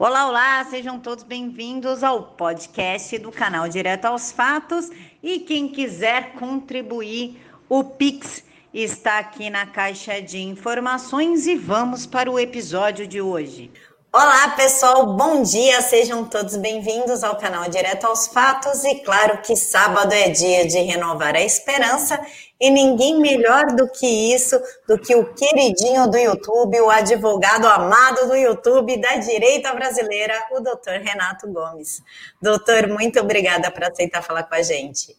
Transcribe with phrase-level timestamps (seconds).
[0.00, 4.88] Olá, olá, sejam todos bem-vindos ao podcast do canal Direto aos Fatos.
[5.20, 12.30] E quem quiser contribuir, o Pix está aqui na caixa de informações e vamos para
[12.30, 13.72] o episódio de hoje.
[14.12, 18.84] Olá, pessoal, bom dia, sejam todos bem-vindos ao canal Direto aos Fatos.
[18.84, 22.24] E claro que sábado é dia de renovar a esperança,
[22.60, 28.26] e ninguém melhor do que isso, do que o queridinho do YouTube, o advogado amado
[28.26, 32.02] do YouTube da direita brasileira, o doutor Renato Gomes.
[32.40, 35.16] Doutor, muito obrigada por aceitar falar com a gente.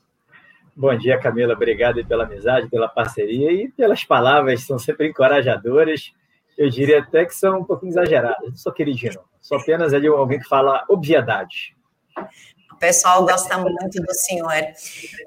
[0.75, 1.53] Bom dia, Camila.
[1.53, 6.13] Obrigado pela amizade, pela parceria e pelas palavras, são sempre encorajadoras
[6.59, 8.49] eu diria até que são um pouquinho exageradas.
[8.49, 11.73] Não sou queridinho, sou apenas ali alguém que fala obviedade.
[12.79, 14.63] Pessoal gosta muito do senhor.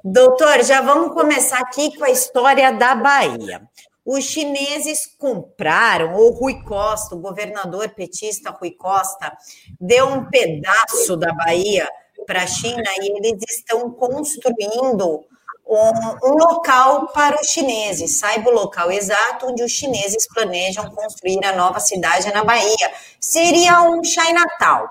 [0.02, 3.62] Doutor, já vamos começar aqui com a história da Bahia.
[4.04, 9.32] Os chineses compraram, ou Rui Costa, o governador petista Rui Costa,
[9.80, 11.88] deu um pedaço da Bahia
[12.26, 15.24] para a China e eles estão construindo
[15.66, 18.18] um, um, local para os chineses.
[18.18, 22.92] Saiba o local exato onde os chineses planejam construir a nova cidade na Bahia.
[23.20, 24.88] Seria um Chinatown,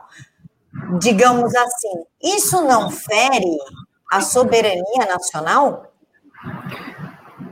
[0.99, 2.03] digamos assim.
[2.21, 3.57] Isso não fere
[4.11, 5.93] a soberania nacional?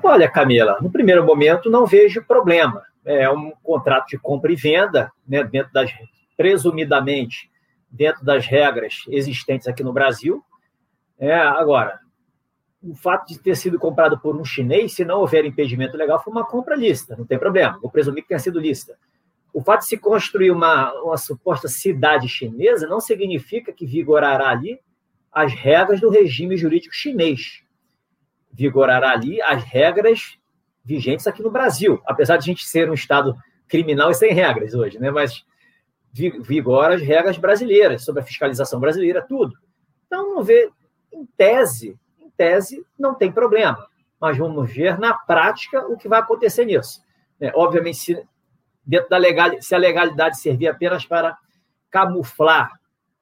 [0.03, 2.83] Olha, Camila, no primeiro momento não vejo problema.
[3.05, 5.91] É um contrato de compra e venda, né, dentro das
[6.35, 7.49] presumidamente
[7.91, 10.43] dentro das regras existentes aqui no Brasil.
[11.17, 11.99] É, agora,
[12.81, 16.31] o fato de ter sido comprado por um chinês, se não houver impedimento legal, foi
[16.31, 17.79] uma compra lista, não tem problema.
[17.81, 18.97] Vou presumir que tenha sido lista.
[19.53, 24.79] O fato de se construir uma, uma suposta cidade chinesa não significa que vigorará ali
[25.31, 27.63] as regras do regime jurídico chinês.
[28.51, 30.37] Vigorará ali as regras
[30.83, 33.35] vigentes aqui no Brasil, apesar de a gente ser um Estado
[33.67, 35.11] criminal e sem regras hoje, né?
[35.11, 35.45] mas
[36.11, 39.53] vigora as regras brasileiras, sobre a fiscalização brasileira, tudo.
[40.07, 40.71] Então, não vê,
[41.13, 41.95] em tese,
[42.39, 43.85] tese, não tem problema.
[44.19, 47.03] Mas vamos ver na prática o que vai acontecer nisso.
[47.39, 48.27] É, obviamente, se,
[48.89, 51.37] dentro da legal, se a legalidade servir apenas para
[51.91, 52.71] camuflar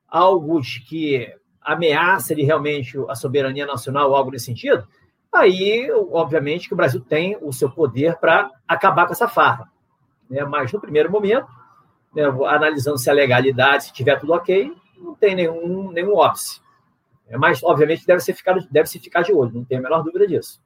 [0.07, 1.29] algo que
[1.61, 4.87] ameaça realmente a soberania nacional, algo nesse sentido,
[5.31, 9.69] aí, obviamente, que o Brasil tem o seu poder para acabar com essa farra.
[10.29, 10.41] Né?
[10.45, 11.47] Mas, no primeiro momento,
[12.15, 16.61] né, analisando se a legalidade, se tiver tudo ok, não tem nenhum, nenhum óbice.
[17.27, 20.01] É, mas, obviamente, deve se ficar, deve -se ficar de olho, não tenho a menor
[20.01, 20.61] dúvida disso.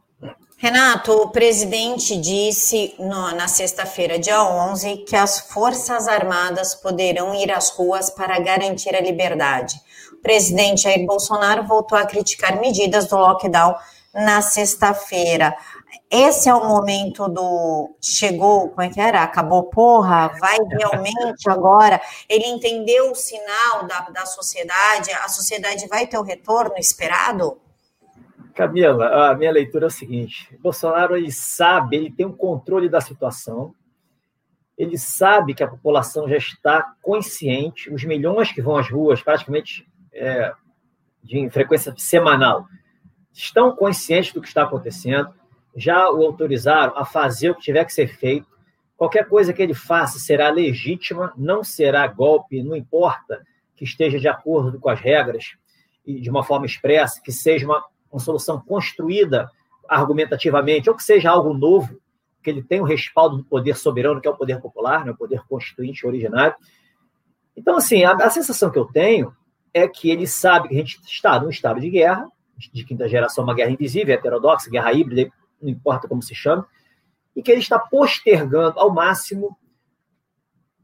[0.58, 7.52] Renato, o presidente disse no, na sexta-feira, dia 11, que as Forças Armadas poderão ir
[7.52, 9.82] às ruas para garantir a liberdade.
[10.14, 13.76] O presidente Jair Bolsonaro voltou a criticar medidas do lockdown
[14.14, 15.56] na sexta-feira
[16.12, 19.24] esse é o momento do chegou, como é que era?
[19.24, 22.02] Acabou, porra, vai realmente agora.
[22.28, 27.58] Ele entendeu o sinal da, da sociedade, a sociedade vai ter o retorno esperado?
[28.54, 33.02] Camila, a minha leitura é o seguinte: Bolsonaro ele sabe, ele tem um controle da
[33.02, 33.74] situação,
[34.78, 39.88] ele sabe que a população já está consciente, os milhões que vão às ruas, praticamente
[40.14, 40.54] é,
[41.24, 42.66] de frequência semanal,
[43.34, 45.34] estão conscientes do que está acontecendo.
[45.76, 48.48] Já o autorizaram a fazer o que tiver que ser feito.
[48.98, 53.42] Qualquer coisa que ele faça será legítima, não será golpe, não importa
[53.76, 55.56] que esteja de acordo com as regras
[56.06, 59.50] e de uma forma expressa, que seja uma, uma solução construída
[59.88, 62.00] argumentativamente, ou que seja algo novo,
[62.44, 65.18] que ele tenha o respaldo do poder soberano, que é o poder popular, né, o
[65.18, 66.56] poder constituinte originário.
[67.56, 69.36] Então, assim, a, a sensação que eu tenho
[69.74, 72.28] é que ele sabe que a gente está num estado de guerra,
[72.58, 76.64] de quinta geração, uma guerra invisível, heterodoxa, guerra híbrida, não importa como se chame,
[77.36, 79.58] e que ele está postergando ao máximo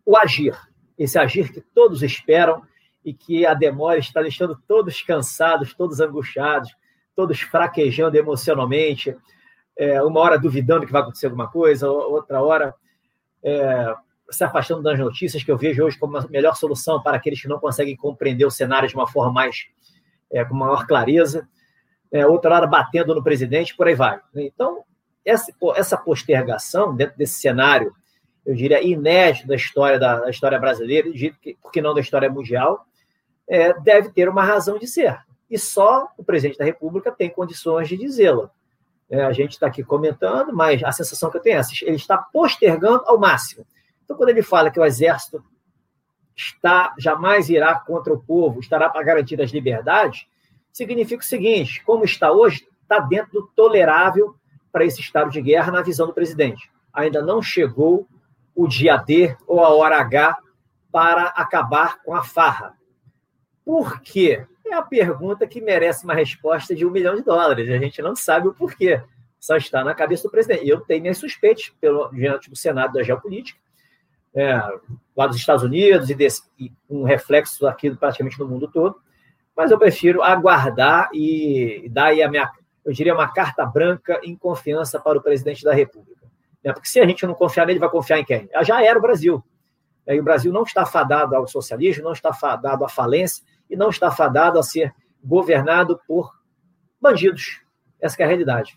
[0.05, 0.57] o agir,
[0.97, 2.61] esse agir que todos esperam
[3.03, 6.73] e que a demora está deixando todos cansados, todos angustiados,
[7.17, 9.17] todos fraquejando emocionalmente,
[9.75, 12.75] é, uma hora duvidando que vai acontecer alguma coisa, outra hora
[13.43, 13.95] é,
[14.29, 17.47] se afastando das notícias que eu vejo hoje como a melhor solução para aqueles que
[17.47, 19.65] não conseguem compreender o cenário de uma forma mais
[20.31, 21.47] é, com maior clareza
[22.11, 24.19] é, outra hora batendo no presidente, por aí vai.
[24.35, 24.83] Então,
[25.25, 27.93] essa, essa postergação dentro desse cenário,
[28.45, 31.09] eu diria, inédito da história da, da história brasileira,
[31.61, 32.85] porque não da história mundial,
[33.49, 35.17] é, deve ter uma razão de ser.
[35.49, 38.49] E só o presidente da República tem condições de dizê-la.
[39.09, 41.95] É, a gente está aqui comentando, mas a sensação que eu tenho é essa: ele
[41.95, 43.65] está postergando ao máximo.
[44.03, 45.43] Então, quando ele fala que o exército
[46.35, 50.27] está jamais irá contra o povo, estará para garantir as liberdades,
[50.71, 54.35] significa o seguinte: como está hoje, está dentro do tolerável
[54.71, 56.69] para esse estado de guerra na visão do presidente.
[56.93, 58.07] Ainda não chegou
[58.53, 60.37] o dia D ou a hora H
[60.91, 62.75] para acabar com a farra.
[63.63, 64.45] Por quê?
[64.69, 67.69] É a pergunta que merece uma resposta de um milhão de dólares.
[67.69, 69.01] A gente não sabe o porquê.
[69.39, 70.67] Só está na cabeça do presidente.
[70.67, 73.59] Eu tenho minhas suspeitas pelo, diante do Senado da Geopolítica,
[74.35, 74.59] é,
[75.15, 78.99] lá dos Estados Unidos e, desse, e um reflexo aqui praticamente no mundo todo.
[79.55, 82.51] Mas eu prefiro aguardar e dar aí a minha,
[82.83, 86.27] eu diria, uma carta branca em confiança para o presidente da República.
[86.63, 88.49] É, porque se a gente não confiar nele, vai confiar em quem?
[88.63, 89.41] Já era o Brasil.
[90.05, 93.75] É, e o Brasil não está fadado ao socialismo, não está fadado à falência e
[93.75, 94.93] não está fadado a ser
[95.23, 96.31] governado por
[97.01, 97.61] bandidos.
[98.01, 98.75] Essa é a realidade.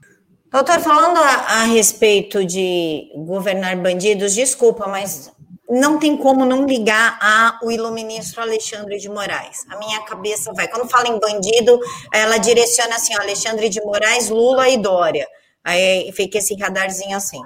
[0.50, 5.32] Doutor, falando a, a, respeito de governar bandidos, desculpa, mas
[5.68, 7.18] não tem como não ligar
[7.60, 9.64] ao iluministro Alexandre de Moraes.
[9.70, 10.66] A minha cabeça vai.
[10.66, 11.78] Quando fala em bandido,
[12.12, 15.28] ela direciona assim: Alexandre de Moraes, Lula e Dória.
[15.62, 17.40] Aí fica esse radarzinho assim.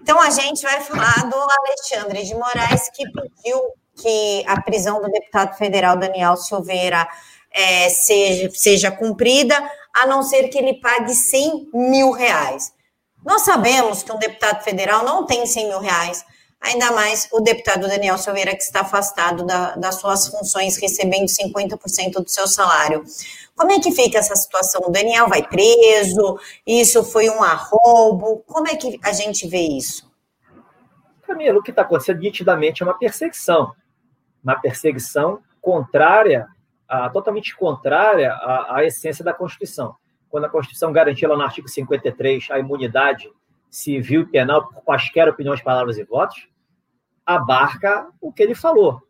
[0.00, 3.60] Então a gente vai falar do Alexandre de Moraes, que pediu
[3.94, 7.06] que a prisão do deputado federal Daniel Silveira
[7.54, 9.56] é, seja, seja cumprida,
[9.94, 12.72] a não ser que ele pague 100 mil reais.
[13.24, 16.24] Nós sabemos que um deputado federal não tem 100 mil reais,
[16.60, 22.22] ainda mais o deputado Daniel Silveira, que está afastado da, das suas funções, recebendo 50%
[22.22, 23.04] do seu salário.
[23.56, 24.82] Como é que fica essa situação?
[24.84, 26.38] O Daniel vai preso?
[26.66, 28.42] Isso foi um arrobo?
[28.46, 30.12] Como é que a gente vê isso?
[31.22, 33.72] Camila, o que está acontecendo nitidamente é uma perseguição
[34.44, 36.46] uma perseguição contrária,
[36.86, 39.96] a, totalmente contrária à, à, essência da Constituição.
[40.28, 43.30] Quando a Constituição garantia lá no artigo 53 a imunidade
[43.70, 46.48] civil e penal por quaisquer opiniões, palavras e votos,
[47.24, 49.00] abarca o que ele falou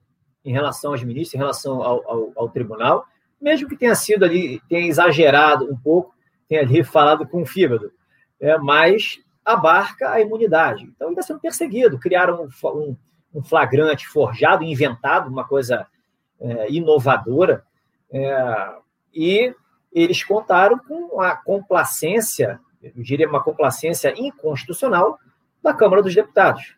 [0.45, 3.05] em relação aos ministros, em relação ao, ao, ao tribunal,
[3.41, 6.15] mesmo que tenha sido ali, tenha exagerado um pouco,
[6.49, 7.91] tenha ali falado com o fígado,
[8.41, 10.85] é, mas abarca a imunidade.
[10.85, 11.99] Então, ele está sendo perseguido.
[11.99, 12.97] Criaram um, um
[13.35, 15.87] um flagrante forjado, inventado, uma coisa
[16.41, 17.65] é, inovadora,
[18.11, 18.77] é,
[19.13, 19.55] e
[19.93, 25.19] eles contaram com a complacência, eu diria uma complacência inconstitucional
[25.63, 26.77] da Câmara dos Deputados.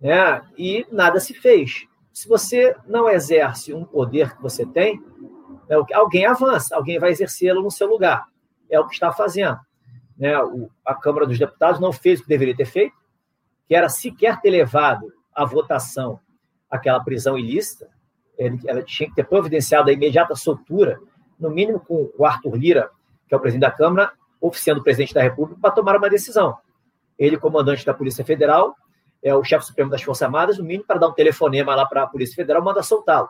[0.00, 0.42] Né?
[0.56, 1.86] E nada se fez.
[2.12, 5.02] Se você não exerce um poder que você tem,
[5.68, 8.26] né, alguém avança, alguém vai exercê-lo no seu lugar.
[8.68, 9.58] É o que está fazendo.
[10.18, 10.36] Né?
[10.42, 12.94] O, a Câmara dos Deputados não fez o que deveria ter feito,
[13.66, 16.20] que era sequer ter levado a votação
[16.72, 17.90] aquela prisão ilícita,
[18.66, 20.98] ela tinha que ter providenciado a imediata soltura,
[21.38, 22.90] no mínimo com o Arthur Lira,
[23.28, 26.56] que é o presidente da Câmara, oficiando o presidente da República, para tomar uma decisão.
[27.18, 28.74] Ele, comandante da Polícia Federal,
[29.22, 32.04] é o chefe supremo das Forças Armadas, no mínimo para dar um telefonema lá para
[32.04, 33.28] a Polícia Federal, manda soltá-lo.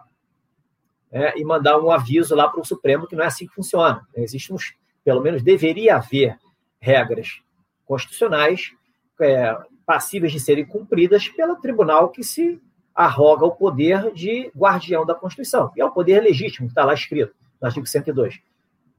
[1.10, 4.06] É, e mandar um aviso lá para o Supremo que não é assim que funciona.
[4.14, 6.38] Existe uns, pelo menos deveria haver
[6.80, 7.42] regras
[7.84, 8.72] constitucionais
[9.20, 9.54] é,
[9.86, 12.60] passíveis de serem cumpridas pelo tribunal que se
[12.94, 15.72] arroga o poder de guardião da Constituição.
[15.76, 18.40] E é o poder legítimo, que está lá escrito, no artigo 102.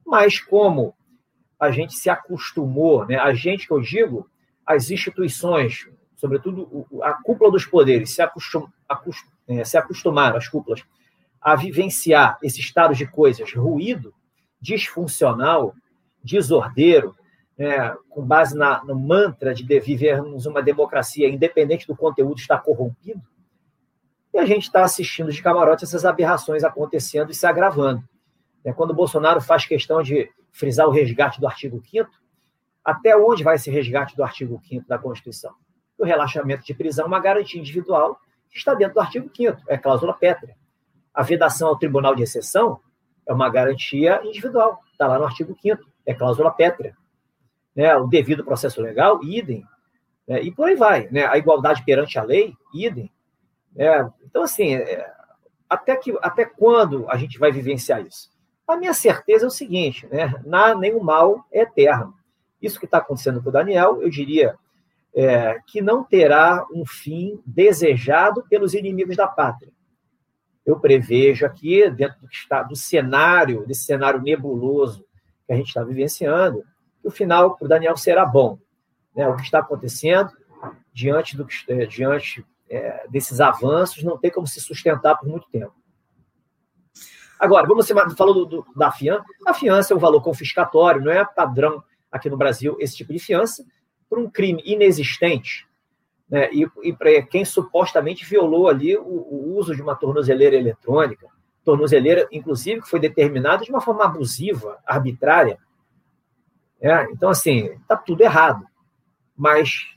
[0.05, 0.95] Mas como
[1.59, 4.29] a gente se acostumou, né, a gente que eu digo,
[4.65, 8.67] as instituições, sobretudo a cúpula dos poderes, se, acostum,
[9.47, 10.83] é, se acostumaram, as cúpulas,
[11.41, 14.13] a vivenciar esse estado de coisas ruído,
[14.59, 15.75] disfuncional,
[16.23, 17.15] desordeiro,
[17.57, 23.21] é, com base na, no mantra de vivermos uma democracia independente do conteúdo estar corrompido,
[24.33, 28.03] e a gente está assistindo de camarote essas aberrações acontecendo e se agravando.
[28.65, 32.09] É, quando o Bolsonaro faz questão de frisar o resgate do artigo 5
[32.83, 35.53] até onde vai esse resgate do artigo 5 da Constituição?
[35.97, 38.19] O relaxamento de prisão é uma garantia individual
[38.49, 40.55] que está dentro do artigo 5 é cláusula pétrea.
[41.13, 42.79] A vedação ao tribunal de exceção
[43.27, 46.95] é uma garantia individual, está lá no artigo 5 é cláusula pétrea
[47.75, 49.65] né, o devido processo legal, idem,
[50.27, 53.11] né, e por aí vai, né, a igualdade perante a lei, idem.
[53.75, 55.11] Né, então, assim, é,
[55.69, 58.31] até, que, até quando a gente vai vivenciar isso?
[58.67, 62.13] A minha certeza é o seguinte, né, na, nenhum mal é eterno.
[62.61, 64.55] Isso que está acontecendo com o Daniel, eu diria
[65.13, 69.71] é, que não terá um fim desejado pelos inimigos da pátria.
[70.65, 75.05] Eu prevejo aqui, dentro do, que está, do cenário, desse cenário nebuloso
[75.45, 76.63] que a gente está vivenciando,
[77.03, 78.57] que o final para o Daniel será bom.
[79.13, 79.27] Né?
[79.27, 80.31] O que está acontecendo
[80.93, 85.73] diante, do, é, diante é, desses avanços não tem como se sustentar por muito tempo.
[87.37, 89.25] Agora, vamos falando do, da fiança.
[89.45, 93.19] A fiança é um valor confiscatório, não é padrão aqui no Brasil esse tipo de
[93.19, 93.65] fiança,
[94.09, 95.67] por um crime inexistente.
[96.29, 96.49] Né?
[96.53, 101.27] E, e para quem supostamente violou ali o, o uso de uma tornozeleira eletrônica,
[101.65, 105.59] tornozeleira, inclusive, que foi determinada de uma forma abusiva, arbitrária,
[106.83, 108.65] é, então, assim, está tudo errado.
[109.35, 109.87] Mas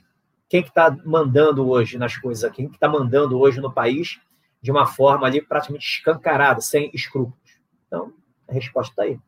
[0.49, 2.57] quem que está mandando hoje nas coisas aqui?
[2.57, 4.19] Quem que está mandando hoje no país
[4.61, 7.37] de uma forma ali praticamente escancarada, sem escrúpulos.
[7.87, 8.11] Então,
[8.47, 9.19] a resposta está aí.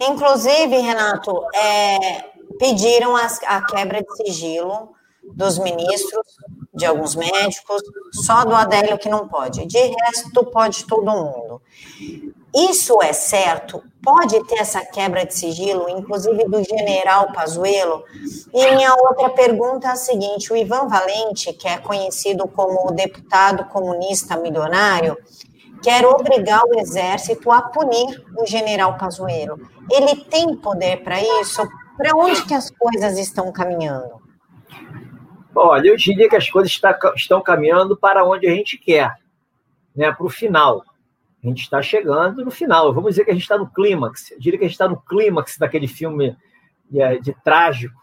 [0.00, 6.36] Inclusive, Renato, é, pediram a, a quebra de sigilo dos ministros,
[6.74, 9.64] de alguns médicos, só do Adélio que não pode.
[9.66, 11.62] De resto, pode todo mundo.
[12.54, 13.82] Isso é certo?
[14.00, 18.04] Pode ter essa quebra de sigilo, inclusive do general Pazuello?
[18.52, 22.92] E minha outra pergunta é a seguinte: o Ivan Valente, que é conhecido como o
[22.92, 25.16] deputado comunista milionário,
[25.82, 29.58] quer obrigar o exército a punir o general Pazuello.
[29.90, 31.62] Ele tem poder para isso?
[31.96, 34.22] Para onde que as coisas estão caminhando?
[35.54, 36.80] Olha, eu diria que as coisas
[37.16, 39.12] estão caminhando para onde a gente quer,
[39.94, 40.12] né?
[40.12, 40.84] para o final.
[41.44, 42.90] A gente está chegando no final.
[42.94, 44.30] Vamos dizer que a gente está no clímax.
[44.30, 46.34] Eu diria que a gente está no clímax daquele filme
[46.90, 48.00] de, é, de trágico,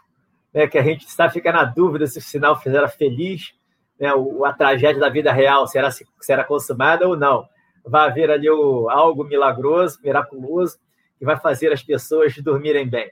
[0.54, 0.68] né?
[0.68, 3.52] que a gente está fica na dúvida se o final era feliz,
[3.98, 4.14] né?
[4.14, 7.44] o, a tragédia da vida real será, será consumada ou não.
[7.84, 10.78] Vai haver ali o, algo milagroso, miraculoso,
[11.18, 13.10] que vai fazer as pessoas dormirem bem.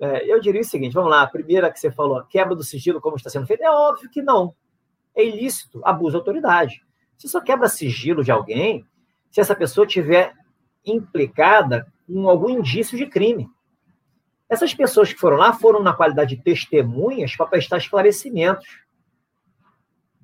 [0.00, 3.00] É, eu diria o seguinte: vamos lá, a primeira que você falou, quebra do sigilo,
[3.00, 4.52] como está sendo feito, é óbvio que não.
[5.14, 6.84] É ilícito, abuso de autoridade.
[7.16, 8.84] Você só quebra sigilo de alguém
[9.36, 10.32] se essa pessoa tiver
[10.82, 13.50] implicada com algum indício de crime.
[14.48, 18.66] Essas pessoas que foram lá foram na qualidade de testemunhas para prestar esclarecimentos.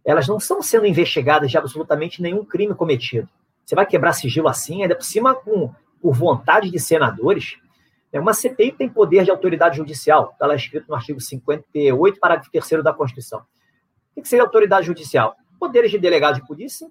[0.02, 3.28] Elas não estão sendo investigadas de absolutamente nenhum crime cometido.
[3.66, 7.59] Você vai quebrar sigilo assim, ainda por cima com, por vontade de senadores.
[8.11, 12.50] É uma CPI tem poder de autoridade judicial, está lá escrito no artigo 58, parágrafo
[12.50, 13.45] 3 da Constituição.
[14.16, 15.37] O que seria autoridade judicial?
[15.61, 16.88] Poderes de delegado de polícia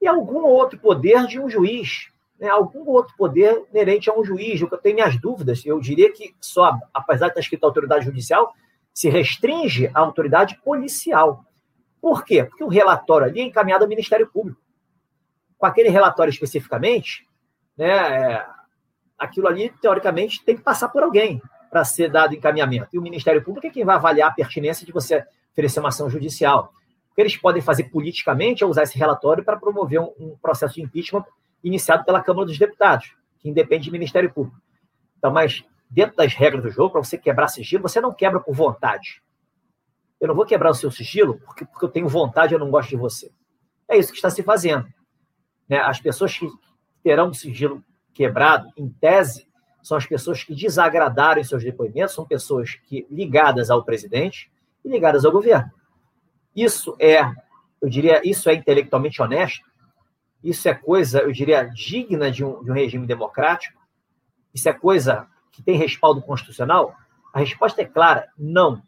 [0.00, 2.48] e algum outro poder de um juiz, né?
[2.48, 4.60] algum outro poder inerente a um juiz.
[4.60, 8.52] Eu tenho minhas dúvidas, eu diria que só, apesar de estar escrito autoridade judicial,
[8.92, 11.44] se restringe à autoridade policial.
[12.00, 12.44] Por quê?
[12.44, 14.60] Porque o relatório ali é encaminhado ao Ministério Público.
[15.56, 17.26] Com aquele relatório especificamente,
[17.76, 18.46] né, é,
[19.18, 22.88] aquilo ali, teoricamente, tem que passar por alguém para ser dado encaminhamento.
[22.92, 26.08] E o Ministério Público é quem vai avaliar a pertinência de você oferecer uma ação
[26.08, 26.72] judicial.
[27.18, 30.82] Que eles podem fazer politicamente é usar esse relatório para promover um, um processo de
[30.82, 31.24] impeachment
[31.64, 34.56] iniciado pela Câmara dos Deputados, que independe do Ministério Público.
[35.18, 38.54] Então, mas dentro das regras do jogo, para você quebrar sigilo, você não quebra por
[38.54, 39.20] vontade.
[40.20, 42.70] Eu não vou quebrar o seu sigilo porque, porque eu tenho vontade e eu não
[42.70, 43.32] gosto de você.
[43.88, 44.86] É isso que está se fazendo.
[45.68, 45.78] Né?
[45.78, 46.48] As pessoas que
[47.02, 47.82] terão o sigilo
[48.14, 49.44] quebrado, em tese,
[49.82, 54.48] são as pessoas que desagradaram em seus depoimentos, são pessoas que ligadas ao presidente
[54.84, 55.68] e ligadas ao governo.
[56.58, 57.20] Isso é,
[57.80, 59.64] eu diria, isso é intelectualmente honesto,
[60.42, 63.80] isso é coisa, eu diria, digna de um, de um regime democrático,
[64.52, 66.96] isso é coisa que tem respaldo constitucional?
[67.32, 68.82] A resposta é clara, não.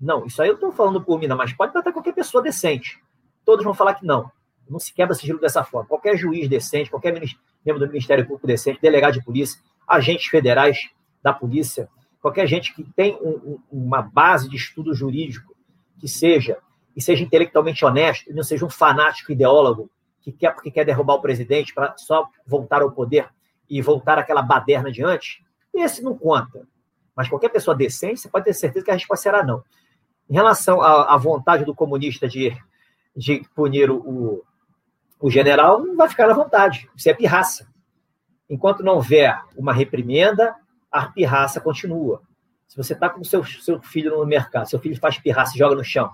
[0.00, 2.98] Não, isso aí eu estou falando por mim, mas pode tratar qualquer pessoa decente.
[3.44, 4.30] Todos vão falar que não.
[4.66, 5.86] Não se quebra sigilo dessa forma.
[5.86, 10.88] Qualquer juiz decente, qualquer membro do Ministério Público decente, delegado de polícia, agentes federais
[11.22, 11.86] da polícia,
[12.18, 15.54] qualquer gente que tem um, um, uma base de estudo jurídico
[15.98, 16.58] que seja
[16.96, 21.14] e seja intelectualmente honesto, e não seja um fanático ideólogo que quer porque quer derrubar
[21.14, 23.28] o presidente para só voltar ao poder
[23.68, 26.66] e voltar aquela baderna adiante, esse não conta.
[27.14, 29.62] Mas qualquer pessoa decente, você pode ter certeza que a resposta será não.
[30.28, 32.56] Em relação à, à vontade do comunista de,
[33.14, 34.42] de punir o,
[35.20, 36.88] o general não vai ficar à vontade.
[36.96, 37.68] Isso é pirraça.
[38.48, 40.54] Enquanto não houver uma reprimenda,
[40.90, 42.22] a pirraça continua.
[42.66, 45.74] Se você está com seu, seu filho no mercado, seu filho faz pirraça e joga
[45.74, 46.10] no chão,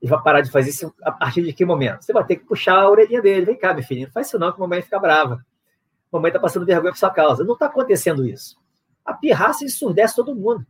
[0.00, 2.02] ele vai parar de fazer isso a partir de que momento?
[2.02, 3.46] Você vai ter que puxar a orelhinha dele.
[3.46, 5.34] Vem cá, meu filho, não faz isso não, que a mamãe fica brava.
[5.34, 7.42] A mamãe está passando vergonha por sua causa.
[7.42, 8.56] Não está acontecendo isso.
[9.04, 10.66] A pirraça ensurdece todo mundo.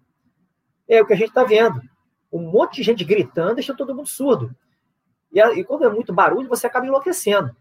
[0.88, 1.80] É o que a gente está vendo.
[2.32, 4.54] Um monte de gente gritando deixa todo mundo surdo.
[5.32, 7.54] E, e quando é muito barulho, você acaba enlouquecendo.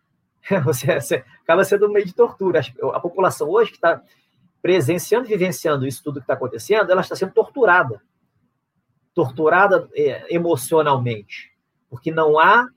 [0.65, 2.60] Você, você acaba sendo um meio de tortura.
[2.60, 4.03] A, a população hoje que está
[4.62, 8.01] presenciando e vivenciando isso tudo que está acontecendo, ela está sendo torturada.
[9.13, 11.52] Torturada é, emocionalmente.
[11.93, 12.67] Porque não há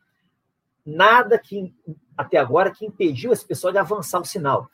[0.84, 1.72] nada que,
[2.14, 4.68] até agora, que impediu esse pessoal de avançar o sinal.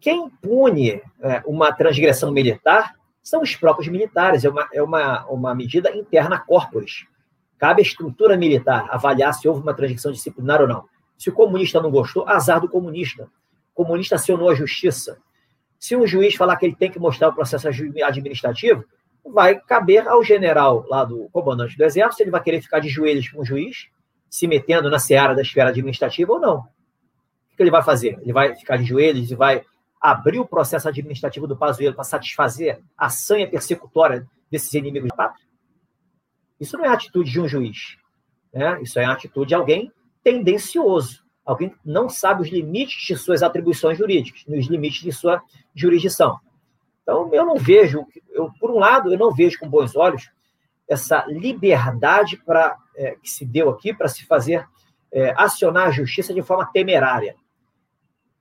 [0.00, 5.54] Quem impune é, uma transgressão militar são os próprios militares, é uma, é uma, uma
[5.54, 7.04] medida interna corporis.
[7.58, 10.88] Cabe à estrutura militar avaliar se houve uma transgressão disciplinar ou não.
[11.18, 13.24] Se o comunista não gostou, azar do comunista.
[13.74, 15.18] O comunista acionou a justiça.
[15.78, 18.86] Se um juiz falar que ele tem que mostrar o processo administrativo,
[19.32, 23.28] vai caber ao general lá do comandante do exército, ele vai querer ficar de joelhos
[23.28, 23.88] com o juiz,
[24.28, 26.58] se metendo na seara da esfera administrativa ou não.
[26.58, 28.18] O que ele vai fazer?
[28.20, 29.64] Ele vai ficar de joelhos e vai
[30.00, 35.46] abrir o processo administrativo do Pazuello para satisfazer a sanha persecutória desses inimigos da pátria?
[36.60, 37.96] Isso não é a atitude de um juiz.
[38.52, 38.80] Né?
[38.82, 39.92] Isso é a atitude de alguém
[40.22, 45.42] tendencioso, alguém que não sabe os limites de suas atribuições jurídicas, nos limites de sua
[45.74, 46.38] jurisdição.
[47.06, 50.28] Então, eu não vejo, eu, por um lado, eu não vejo com bons olhos
[50.88, 54.66] essa liberdade para é, que se deu aqui para se fazer
[55.12, 57.36] é, acionar a justiça de forma temerária,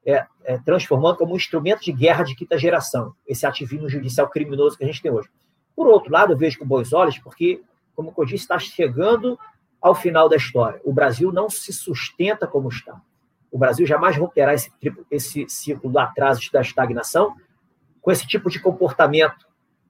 [0.03, 4.75] é, é, transformando como um instrumento de guerra de quinta geração, esse ativismo judicial criminoso
[4.75, 5.29] que a gente tem hoje.
[5.75, 7.61] Por outro lado, eu vejo com bons olhos, porque,
[7.95, 9.37] como eu disse, está chegando
[9.79, 10.81] ao final da história.
[10.83, 12.99] O Brasil não se sustenta como está.
[13.51, 14.71] O Brasil jamais romperá esse,
[15.11, 17.35] esse ciclo do atraso da estagnação
[18.05, 19.47] com esse tipo de comportamento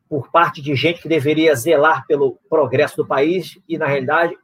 [0.08, 4.38] por parte de gente que deveria zelar pelo progresso do país e, na realidade,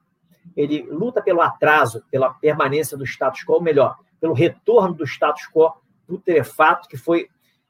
[0.57, 5.47] ele luta pelo atraso, pela permanência do status quo, ou melhor, pelo retorno do status
[5.47, 5.71] quo
[6.05, 7.29] putrefato que foi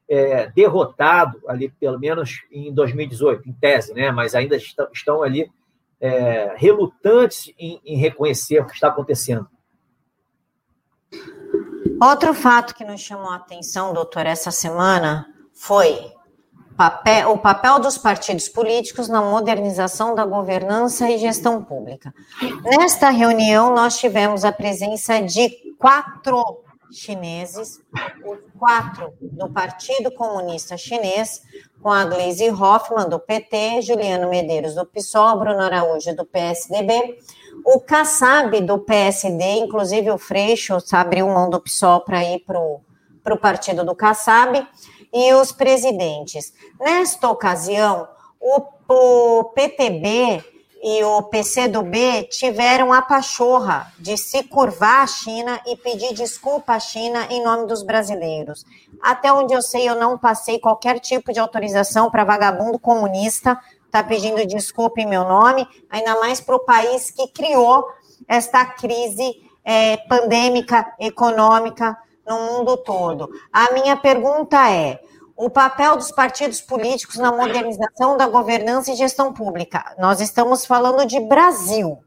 [0.10, 4.10] é, derrotado ali, pelo menos em 2018, em tese, né?
[4.10, 5.52] mas ainda estão, ali
[6.00, 9.48] é, relutantes em, em reconhecer o que está acontecendo.
[12.02, 15.31] Outro fato que nos chamou a atenção, doutor, essa semana
[15.62, 16.12] foi
[16.76, 22.12] papel, o papel dos partidos políticos na modernização da governança e gestão pública.
[22.64, 27.80] Nesta reunião, nós tivemos a presença de quatro chineses,
[28.26, 31.44] os quatro do Partido Comunista Chinês,
[31.80, 37.20] com a Gleisi Hoffmann, do PT, Juliano Medeiros, do PSOL, Bruno Araújo, do PSDB,
[37.64, 43.38] o Kassab, do PSD, inclusive o Freixo abriu mão do PSOL para ir para o
[43.38, 44.68] partido do Kassab,
[45.14, 46.54] e os presidentes.
[46.80, 48.08] Nesta ocasião,
[48.40, 50.44] o, o PTB
[50.84, 56.80] e o PCdoB tiveram a pachorra de se curvar à China e pedir desculpa à
[56.80, 58.66] China em nome dos brasileiros.
[59.02, 63.60] Até onde eu sei, eu não passei qualquer tipo de autorização para vagabundo comunista
[63.92, 67.86] tá pedindo desculpa em meu nome, ainda mais para o país que criou
[68.28, 71.98] esta crise é, pandêmica econômica
[72.32, 73.30] no mundo todo.
[73.52, 75.02] A minha pergunta é:
[75.36, 79.94] o papel dos partidos políticos na modernização da governança e gestão pública?
[80.00, 81.98] Nós estamos falando de Brasil.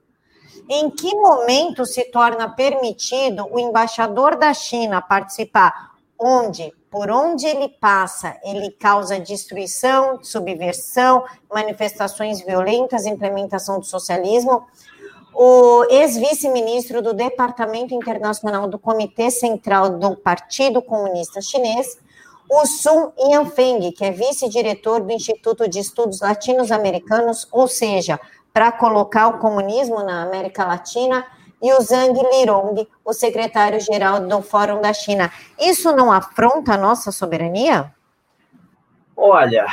[0.66, 5.92] Em que momento se torna permitido o embaixador da China participar?
[6.18, 14.64] Onde, por onde ele passa, ele causa destruição, subversão, manifestações violentas, implementação do socialismo
[15.34, 21.98] o ex-vice-ministro do Departamento Internacional do Comitê Central do Partido Comunista Chinês,
[22.48, 28.20] o Sun Yanfeng, que é vice-diretor do Instituto de Estudos Latinos-Americanos, ou seja,
[28.52, 31.26] para colocar o comunismo na América Latina,
[31.62, 35.32] e o Zhang Lirong, o secretário-geral do Fórum da China.
[35.58, 37.90] Isso não afronta a nossa soberania?
[39.16, 39.66] Olha,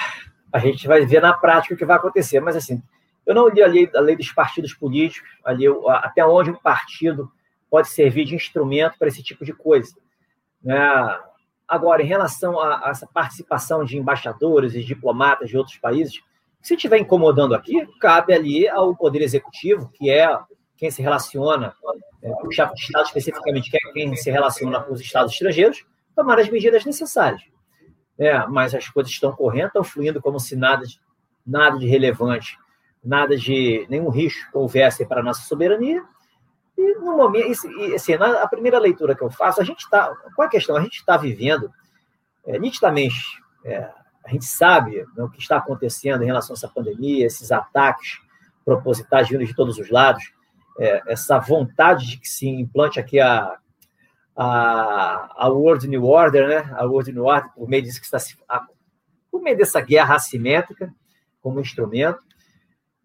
[0.54, 2.82] a gente vai ver na prática o que vai acontecer, mas assim,
[3.26, 7.32] eu não li a lei, a lei dos partidos políticos, ali, até onde um partido
[7.70, 9.96] pode servir de instrumento para esse tipo de coisa.
[10.62, 10.78] Né?
[11.68, 16.22] Agora, em relação a, a, essa participação de embaixadores e diplomatas de outros países,
[16.62, 20.38] se estiver incomodando aqui, cabe ali ao Poder Executivo, que é
[20.76, 21.74] quem se relaciona,
[22.22, 25.86] é, o chefe de Estado especificamente, que é quem se relaciona com os Estados estrangeiros,
[26.16, 27.42] tomar as medidas necessárias.
[28.20, 31.00] É, mas as coisas estão correndo, estão fluindo como se nada de,
[31.46, 32.58] nada de relevante
[33.04, 36.04] nada de nenhum risco houvesse para a nossa soberania.
[36.78, 40.14] E no momento, e, assim, na, a primeira leitura que eu faço, a gente está.
[40.36, 40.76] Qual é a questão?
[40.76, 41.72] A gente está vivendo
[42.46, 43.16] é, nitidamente,
[43.64, 43.90] é,
[44.26, 48.20] a gente sabe né, o que está acontecendo em relação a essa pandemia, esses ataques
[48.64, 50.24] propositais vindo de todos os lados,
[50.80, 53.58] é, essa vontade de que se implante aqui a,
[54.36, 56.74] a, a World New Order, né?
[56.78, 58.36] A World New Order, por meio disso que está se.
[58.48, 58.66] A,
[59.30, 60.94] por meio dessa guerra assimétrica
[61.42, 62.22] como instrumento,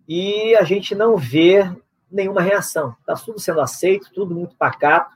[0.08, 1.68] e a gente não vê
[2.10, 2.96] nenhuma reação.
[3.00, 5.14] Está tudo sendo aceito, tudo muito pacato.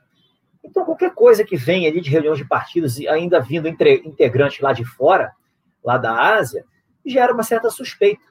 [0.62, 4.60] Então, qualquer coisa que vem ali de reuniões de partidos e ainda vindo entre, integrantes
[4.60, 5.32] lá de fora,
[5.82, 6.64] lá da Ásia,
[7.04, 8.22] gera uma certa suspeita.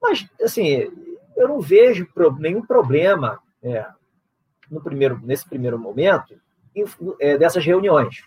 [0.00, 0.90] Mas, assim,
[1.36, 3.86] eu não vejo nenhum problema é,
[4.70, 6.40] no primeiro, nesse primeiro momento
[7.20, 8.24] é, dessas reuniões.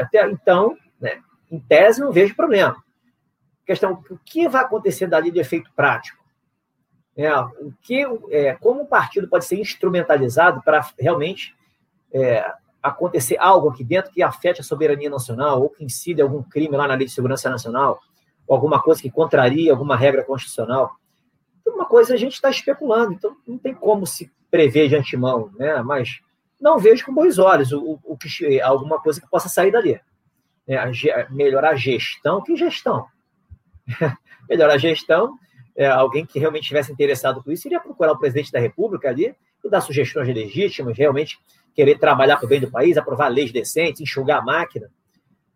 [0.00, 2.76] Até então, né, em tese, não vejo problema
[3.70, 6.18] questão, o que vai acontecer dali de efeito prático?
[7.16, 11.54] É, o que, é, como o partido pode ser instrumentalizado para realmente
[12.12, 12.44] é,
[12.82, 16.88] acontecer algo aqui dentro que afete a soberania nacional, ou que incide algum crime lá
[16.88, 18.00] na Lei de Segurança Nacional,
[18.44, 20.96] ou alguma coisa que contraria alguma regra constitucional.
[21.60, 25.52] Então, uma coisa a gente está especulando, então não tem como se prever de antemão,
[25.56, 25.80] né?
[25.82, 26.20] mas
[26.60, 30.00] não vejo com bons olhos o, o que, alguma coisa que possa sair dali.
[30.66, 33.06] É, melhorar a gestão, que gestão?
[34.48, 35.36] melhorar a gestão.
[35.76, 39.34] É, alguém que realmente tivesse interessado com isso iria procurar o presidente da República ali
[39.64, 41.38] e dar sugestões legítimas, realmente
[41.74, 44.90] querer trabalhar para o bem do país, aprovar leis decentes, enxugar a máquina,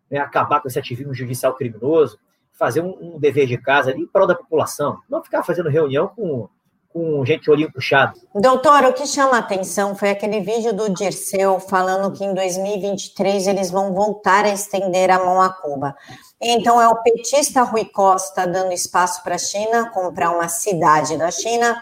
[0.09, 2.17] né, acabar com esse ativismo judicial criminoso,
[2.53, 6.07] fazer um, um dever de casa ali em prol da população, não ficar fazendo reunião
[6.07, 6.47] com
[6.95, 8.13] com gente olhinho puxado.
[8.33, 13.47] Doutor, o que chama a atenção foi aquele vídeo do Dirceu falando que em 2023
[13.47, 15.93] eles vão voltar a estender a mão a Cuba.
[16.39, 21.29] Então é o petista Rui Costa dando espaço para a China comprar uma cidade da
[21.29, 21.81] China.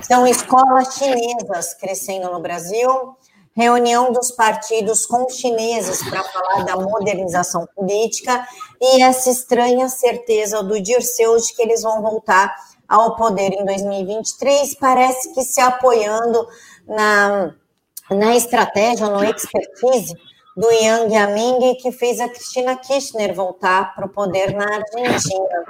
[0.00, 3.16] São escolas chinesas crescendo no Brasil.
[3.54, 8.46] Reunião dos partidos com chineses para falar da modernização política
[8.80, 12.54] e essa estranha certeza do Dirceu de que eles vão voltar
[12.92, 16.46] ao poder em 2023, parece que se apoiando
[16.86, 17.54] na,
[18.10, 20.14] na estratégia, no expertise
[20.54, 25.64] do Yang Yaming, que fez a Cristina Kirchner voltar para o poder na Argentina.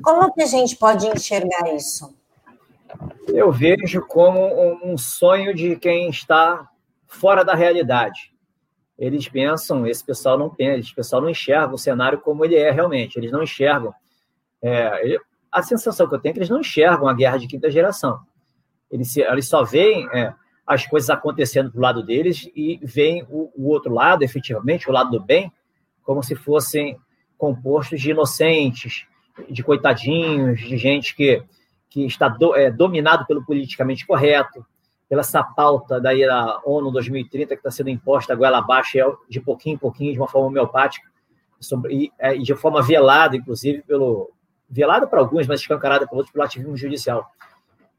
[0.00, 2.14] Como que a gente pode enxergar isso?
[3.26, 4.40] Eu vejo como
[4.84, 6.68] um sonho de quem está
[7.08, 8.32] fora da realidade.
[8.96, 12.70] Eles pensam, esse pessoal não pensa, esse pessoal não enxerga o cenário como ele é
[12.70, 13.18] realmente.
[13.18, 13.92] Eles não enxergam.
[14.62, 15.18] É,
[15.50, 18.20] a sensação que eu tenho é que eles não enxergam a guerra de quinta geração.
[18.90, 20.32] Eles, eles só veem é,
[20.66, 25.10] as coisas acontecendo do lado deles e veem o, o, outro lado, efetivamente, o lado
[25.10, 25.52] do bem,
[26.02, 26.96] como se fossem
[27.36, 29.06] compostos de inocentes,
[29.48, 31.42] de coitadinhos, de gente que,
[31.88, 34.64] que está do, é, dominado pelo politicamente correto,
[35.08, 39.74] pela essa pauta daí da ONU 2030 que está sendo imposta agora abaixo de pouquinho
[39.74, 41.08] em pouquinho, de uma forma homeopática,
[41.60, 44.30] sobre, e, é, e de forma velada, inclusive, pelo,
[44.70, 47.30] velada para alguns, mas escancarada para outros pelo ativismo judicial.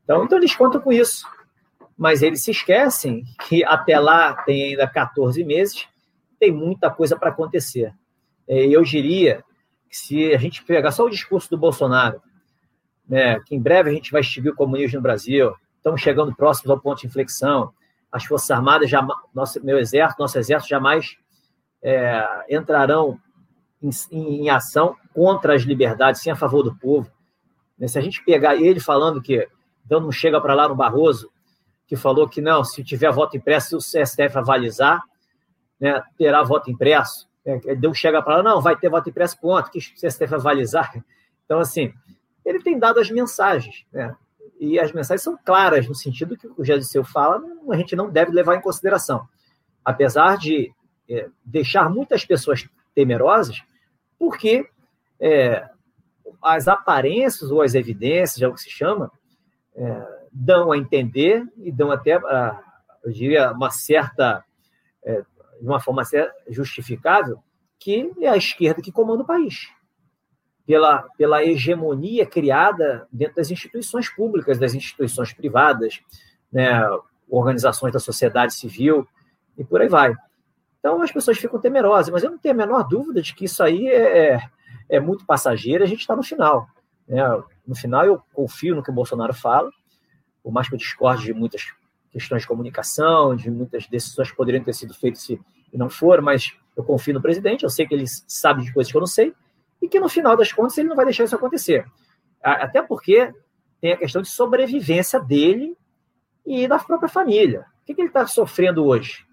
[0.04, 1.28] Então, então, eles contam com isso.
[1.98, 5.88] Mas eles se esquecem que até lá tem ainda 14 meses,
[6.40, 7.94] tem muita coisa para acontecer.
[8.48, 9.44] É, eu diria
[9.90, 12.22] que se a gente pegar só o discurso do Bolsonaro,
[13.08, 16.72] né, que em breve a gente vai extinguir o comunismo no Brasil, estamos chegando próximos
[16.72, 17.72] ao ponto de inflexão,
[18.12, 21.18] as Forças Armadas, já, nosso, meu exército, nosso exército jamais
[21.84, 23.20] é, entrarão
[23.82, 27.12] em, em, ação contra as liberdades, sim a favor do povo.
[27.78, 29.48] Né, se a gente pegar ele falando que,
[29.86, 31.32] então não chega para lá no Barroso,
[31.88, 35.02] que falou que não, se tiver voto impresso, o STF avalizar,
[35.80, 37.28] né, terá voto impresso.
[37.44, 40.92] É, Deus chega para lá, não, vai ter voto impresso, ponto, que o STF avalizar.
[41.44, 41.94] Então, assim,
[42.46, 44.16] ele tem dado as mensagens, né?
[44.58, 48.32] E as mensagens são claras, no sentido que o Gesiceu fala, a gente não deve
[48.32, 49.28] levar em consideração.
[49.84, 50.72] Apesar de
[51.10, 53.62] é, deixar muitas pessoas temerosas,
[54.22, 54.70] porque
[55.20, 55.68] é,
[56.44, 59.12] as aparências ou as evidências, é o que se chama,
[59.76, 62.20] é, dão a entender e dão até,
[63.04, 64.46] eu diria, uma certa,
[65.04, 65.24] é,
[65.60, 66.04] de uma forma
[66.48, 67.40] justificável,
[67.80, 69.72] que é a esquerda que comanda o país.
[70.68, 76.00] Pela, pela hegemonia criada dentro das instituições públicas, das instituições privadas,
[76.52, 76.80] né,
[77.28, 79.08] organizações da sociedade civil
[79.58, 80.14] e por aí vai.
[80.82, 83.62] Então as pessoas ficam temerosas, mas eu não tenho a menor dúvida de que isso
[83.62, 84.50] aí é, é,
[84.90, 86.68] é muito passageiro, a gente está no final.
[87.08, 87.22] Né?
[87.68, 89.70] No final eu confio no que o Bolsonaro fala,
[90.44, 91.68] por mais que eu discorde de muitas
[92.12, 95.40] questões de comunicação, de muitas decisões que poderiam ter sido feitas se
[95.72, 98.98] não foram, mas eu confio no presidente, eu sei que ele sabe de coisas que
[98.98, 99.34] eu não sei,
[99.80, 101.86] e que no final das contas ele não vai deixar isso acontecer.
[102.42, 103.32] Até porque
[103.80, 105.78] tem a questão de sobrevivência dele
[106.46, 107.66] e da própria família.
[107.82, 109.26] O que, que ele está sofrendo hoje?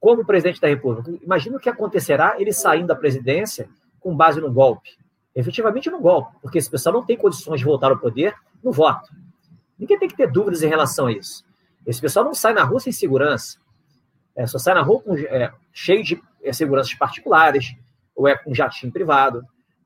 [0.00, 1.10] Como presidente da República.
[1.22, 3.68] Imagina o que acontecerá ele saindo da presidência
[4.00, 4.90] com base no golpe.
[5.34, 9.12] Efetivamente no golpe, porque esse pessoal não tem condições de voltar ao poder no voto.
[9.78, 11.44] Ninguém tem que ter dúvidas em relação a isso.
[11.86, 13.58] Esse pessoal não sai na rua sem segurança.
[14.34, 17.74] É, só sai na rua com, é, cheio de é, seguranças particulares,
[18.14, 19.44] ou é com jatinho privado,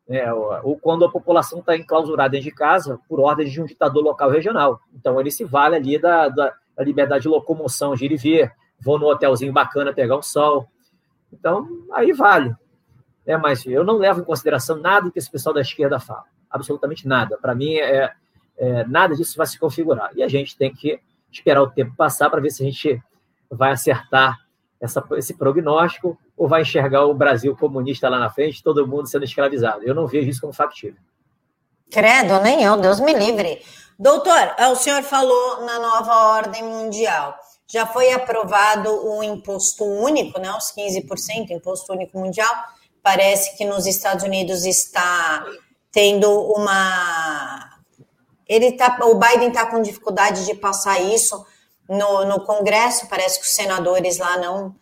[0.09, 3.65] né, ou, ou, quando a população está enclausurada dentro de casa por ordem de um
[3.65, 4.81] ditador local regional.
[4.95, 8.53] Então ele se vale ali da, da, da liberdade de locomoção, de ir e vir,
[8.81, 10.69] vou no hotelzinho bacana pegar um sol.
[11.33, 12.55] Então, aí vale.
[13.27, 16.25] É, mas eu não levo em consideração nada que esse pessoal da esquerda fala.
[16.51, 17.39] Absolutamente nada.
[17.41, 18.13] Para mim, é,
[18.57, 20.11] é, nada disso vai se configurar.
[20.15, 23.01] E a gente tem que esperar o tempo passar para ver se a gente
[23.51, 24.39] vai acertar
[24.81, 29.25] essa, esse prognóstico ou vai enxergar o Brasil comunista lá na frente, todo mundo sendo
[29.25, 29.85] escravizado.
[29.85, 31.01] Eu não vejo isso como factível.
[31.91, 33.61] Credo, nem eu, Deus me livre.
[33.99, 37.39] Doutor, o senhor falou na nova ordem mundial
[37.71, 42.53] já foi aprovado o imposto único, né, os 15%, imposto único mundial.
[43.01, 45.47] Parece que nos Estados Unidos está
[45.93, 47.79] tendo uma.
[48.49, 51.47] Ele tá, o Biden está com dificuldade de passar isso
[51.89, 53.07] no, no Congresso.
[53.09, 54.75] Parece que os senadores lá não,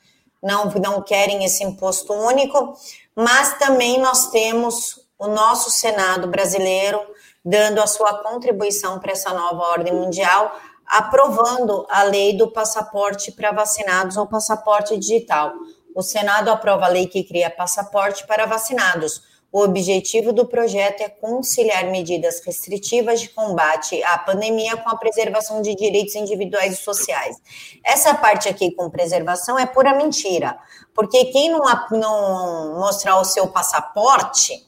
[0.42, 2.74] não, não querem esse imposto único.
[3.14, 6.98] Mas também nós temos o nosso Senado brasileiro
[7.44, 13.53] dando a sua contribuição para essa nova ordem mundial aprovando a lei do passaporte para
[13.53, 15.53] vacinados ou passaporte digital.
[15.94, 19.22] O Senado aprova a lei que cria passaporte para vacinados.
[19.51, 25.62] O objetivo do projeto é conciliar medidas restritivas de combate à pandemia com a preservação
[25.62, 27.37] de direitos individuais e sociais.
[27.83, 30.59] Essa parte aqui com preservação é pura mentira,
[30.94, 34.66] porque quem não, não mostrar o seu passaporte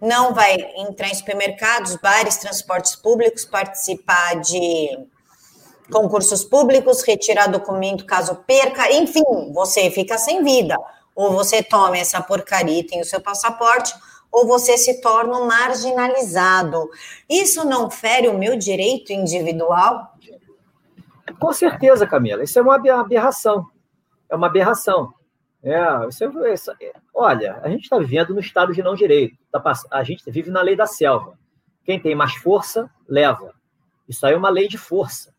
[0.00, 4.96] não vai entrar em supermercados, bares, transportes públicos, participar de
[5.90, 10.76] concursos públicos, retirar documento caso perca, enfim, você fica sem vida.
[11.14, 13.92] Ou você toma essa porcaria e tem o seu passaporte,
[14.30, 16.88] ou você se torna um marginalizado.
[17.28, 20.14] Isso não fere o meu direito individual?
[21.38, 22.42] Com certeza, Camila.
[22.42, 23.66] Isso é uma aberração.
[24.28, 25.12] É uma aberração.
[25.62, 29.36] É, isso é, isso, é, olha, a gente está vivendo no estado de não direito.
[29.52, 31.38] Tá, a gente vive na lei da selva.
[31.84, 33.52] Quem tem mais força, leva.
[34.08, 35.34] Isso aí é uma lei de força.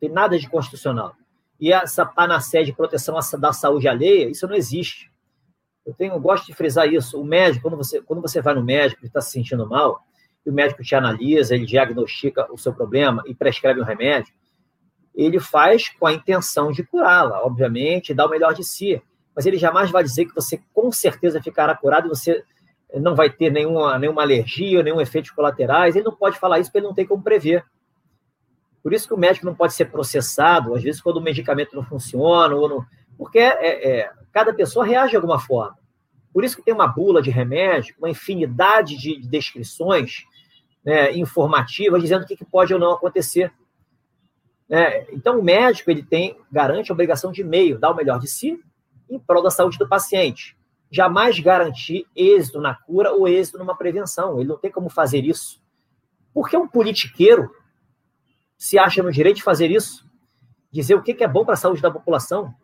[0.00, 1.14] Tem nada de constitucional.
[1.60, 5.10] E essa panaceia de proteção da saúde alheia, isso não existe.
[5.84, 7.20] Eu tenho, eu gosto de frisar isso.
[7.20, 10.00] O médico, quando você, quando você vai no médico e está se sentindo mal,
[10.46, 14.32] e o médico te analisa, ele diagnostica o seu problema e prescreve um remédio,
[15.14, 19.02] ele faz com a intenção de curá-la, obviamente, dar o melhor de si
[19.38, 22.42] mas ele jamais vai dizer que você com certeza ficará curado e você
[22.92, 25.94] não vai ter nenhuma, nenhuma alergia, nenhum efeito colaterais.
[25.94, 27.64] Ele não pode falar isso porque ele não tem como prever.
[28.82, 31.82] Por isso que o médico não pode ser processado, às vezes, quando o medicamento não
[31.82, 32.86] funciona, ou não,
[33.16, 35.76] porque é, é, cada pessoa reage de alguma forma.
[36.32, 40.24] Por isso que tem uma bula de remédio, uma infinidade de descrições
[40.84, 43.52] né, informativas dizendo o que, pode ou não acontecer.
[44.70, 48.28] É, então, o médico ele tem garante a obrigação de meio, dar o melhor de
[48.28, 48.62] si
[49.10, 50.56] em prol da saúde do paciente.
[50.90, 54.38] Jamais garantir êxito na cura ou êxito numa prevenção.
[54.38, 55.60] Ele não tem como fazer isso.
[56.32, 57.50] Porque um politiqueiro
[58.58, 60.06] se acha no direito de fazer isso?
[60.70, 62.54] Dizer o que é bom para a saúde da população,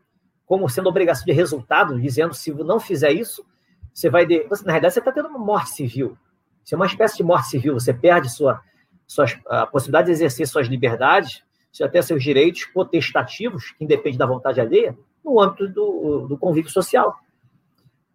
[0.45, 3.47] como sendo obrigação de resultado, dizendo se não fizer isso,
[3.93, 4.27] você vai.
[4.27, 4.45] De...
[4.65, 6.19] Na realidade, você está tendo uma morte civil.
[6.65, 7.75] Isso é uma espécie de morte civil.
[7.75, 8.61] Você perde sua,
[9.07, 11.43] suas, a possibilidade de exercer suas liberdades,
[11.81, 17.17] até seus direitos potestativos, que independem da vontade alheia, no âmbito do, do convívio social.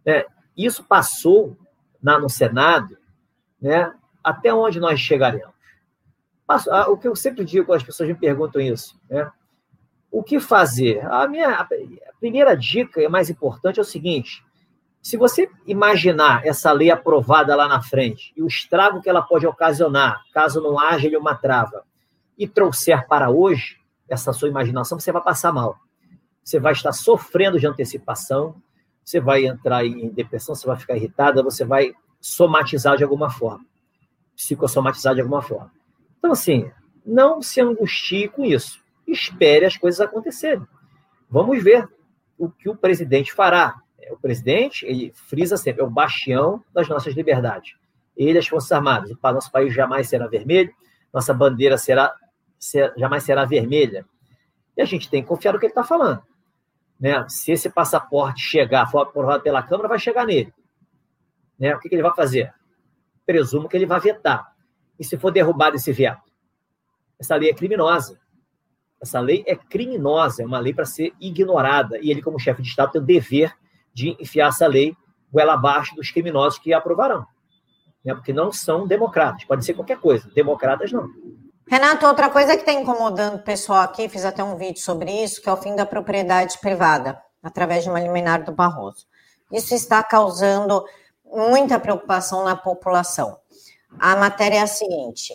[0.06, 1.58] É, isso passou
[2.02, 2.98] na, no Senado,
[3.62, 5.54] né, até onde nós chegaremos?
[6.50, 9.32] Passou, o que eu sempre digo quando as pessoas me perguntam isso, né,
[10.10, 11.06] o que fazer?
[11.06, 11.68] A minha a
[12.20, 14.44] primeira dica e mais importante é o seguinte:
[15.00, 19.46] se você imaginar essa lei aprovada lá na frente e o estrago que ela pode
[19.46, 21.84] ocasionar, caso não haja uma trava,
[22.36, 23.78] e trouxer para hoje
[24.10, 25.78] essa sua imaginação, você vai passar mal
[26.50, 28.56] você vai estar sofrendo de antecipação,
[29.06, 33.64] você vai entrar em depressão, você vai ficar irritada, você vai somatizar de alguma forma,
[34.36, 35.72] psicossomatizar de alguma forma.
[36.20, 36.70] Então, assim,
[37.06, 38.80] não se angustie com isso.
[39.08, 40.66] Espere as coisas acontecerem.
[41.30, 41.88] Vamos ver
[42.38, 43.76] o que o presidente fará.
[44.00, 47.76] É, o presidente, ele frisa sempre, é o bastião das nossas liberdades.
[48.16, 49.12] Ele, as Forças Armadas.
[49.12, 50.74] O nosso país jamais será vermelho,
[51.14, 52.14] nossa bandeira será,
[52.98, 54.06] jamais será vermelha.
[54.78, 56.22] E a gente tem que confiar no que ele está falando.
[57.00, 57.26] Né?
[57.30, 60.54] Se esse passaporte chegar, for aprovado pela Câmara, vai chegar nele.
[61.58, 61.76] Né?
[61.76, 62.54] O que, que ele vai fazer?
[63.26, 64.49] Presumo que ele vai vetar.
[65.00, 66.22] E se for derrubado esse veto?
[67.20, 68.20] Essa lei é criminosa.
[69.02, 71.98] Essa lei é criminosa, é uma lei para ser ignorada.
[72.02, 73.54] E ele, como chefe de Estado, tem o dever
[73.94, 74.96] de enfiar essa lei
[75.32, 77.26] goela abaixo dos criminosos que a aprovarão.
[78.04, 78.14] Né?
[78.14, 79.46] Porque não são democratas.
[79.46, 80.30] Pode ser qualquer coisa.
[80.34, 81.08] Democratas não.
[81.68, 85.42] Renato, outra coisa que está incomodando o pessoal aqui, fiz até um vídeo sobre isso,
[85.42, 89.06] que é o fim da propriedade privada, através de uma liminar do Barroso.
[89.52, 90.84] Isso está causando
[91.24, 93.38] muita preocupação na população.
[93.98, 95.34] A matéria é a seguinte: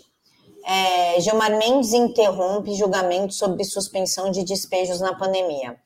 [0.64, 5.76] é, Gilmar Mendes interrompe julgamento sobre suspensão de despejos na pandemia.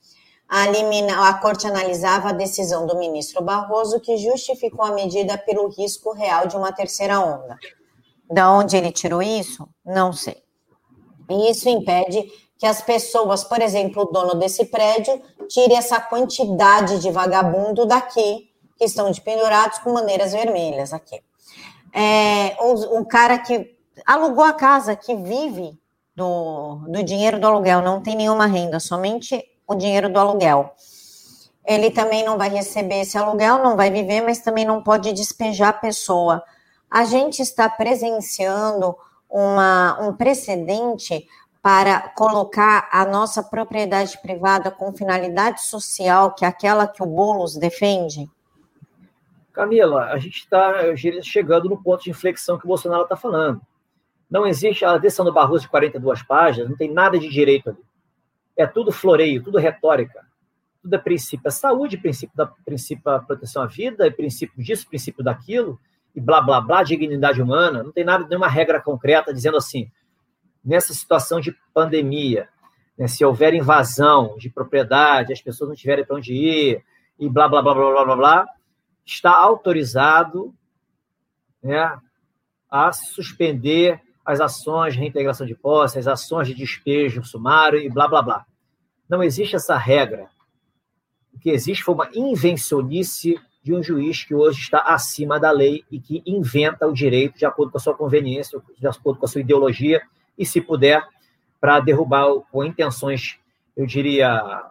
[0.48, 5.68] A, limina, a corte analisava a decisão do ministro Barroso, que justificou a medida pelo
[5.68, 7.56] risco real de uma terceira onda.
[8.30, 9.68] Da onde ele tirou isso?
[9.84, 10.42] Não sei.
[11.28, 12.22] E isso impede
[12.58, 18.48] que as pessoas, por exemplo, o dono desse prédio, tire essa quantidade de vagabundo daqui,
[18.76, 21.20] que estão de pendurados com bandeiras vermelhas aqui.
[21.92, 25.78] É, o, cara que alugou a casa, que vive
[26.14, 30.74] do, do dinheiro do aluguel, não tem nenhuma renda, somente o dinheiro do aluguel.
[31.64, 35.70] Ele também não vai receber esse aluguel, não vai viver, mas também não pode despejar
[35.70, 36.42] a pessoa
[36.90, 38.96] a gente está presenciando
[39.28, 41.26] uma, um precedente
[41.62, 47.56] para colocar a nossa propriedade privada com finalidade social, que é aquela que o Boulos
[47.56, 48.28] defende?
[49.58, 50.72] Camila, a gente está
[51.20, 53.60] chegando no ponto de inflexão que o Bolsonaro está falando.
[54.30, 57.84] Não existe a decisão do Barroso de 42 páginas, não tem nada de direito ali.
[58.56, 60.24] É tudo floreio, tudo retórica.
[60.80, 61.48] Tudo é princípio.
[61.48, 65.76] É saúde, princípio da princípio da proteção à vida, é princípio disso, princípio daquilo,
[66.14, 67.82] e blá, blá, blá, dignidade humana.
[67.82, 69.90] Não tem nada, nenhuma regra concreta dizendo assim,
[70.64, 72.48] nessa situação de pandemia,
[72.96, 76.84] né, se houver invasão de propriedade, as pessoas não tiverem para onde ir,
[77.18, 78.57] e blá, blá, blá, blá, blá, blá, blá,
[79.08, 80.54] está autorizado
[81.62, 81.98] né,
[82.70, 88.06] a suspender as ações de reintegração de posse, as ações de despejo sumário e blá,
[88.06, 88.46] blá, blá.
[89.08, 90.28] Não existe essa regra.
[91.32, 95.84] O que existe foi uma invencionice de um juiz que hoje está acima da lei
[95.90, 99.28] e que inventa o direito de acordo com a sua conveniência, de acordo com a
[99.28, 100.02] sua ideologia,
[100.36, 101.02] e, se puder,
[101.58, 103.38] para derrubar com intenções,
[103.74, 104.64] eu diria,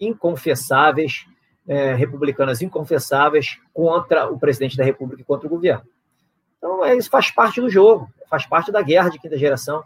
[0.00, 1.26] inconfessáveis,
[1.66, 5.84] é, republicanas inconfessáveis contra o presidente da República e contra o governo.
[6.58, 9.82] Então, é, isso faz parte do jogo, faz parte da guerra de quinta geração.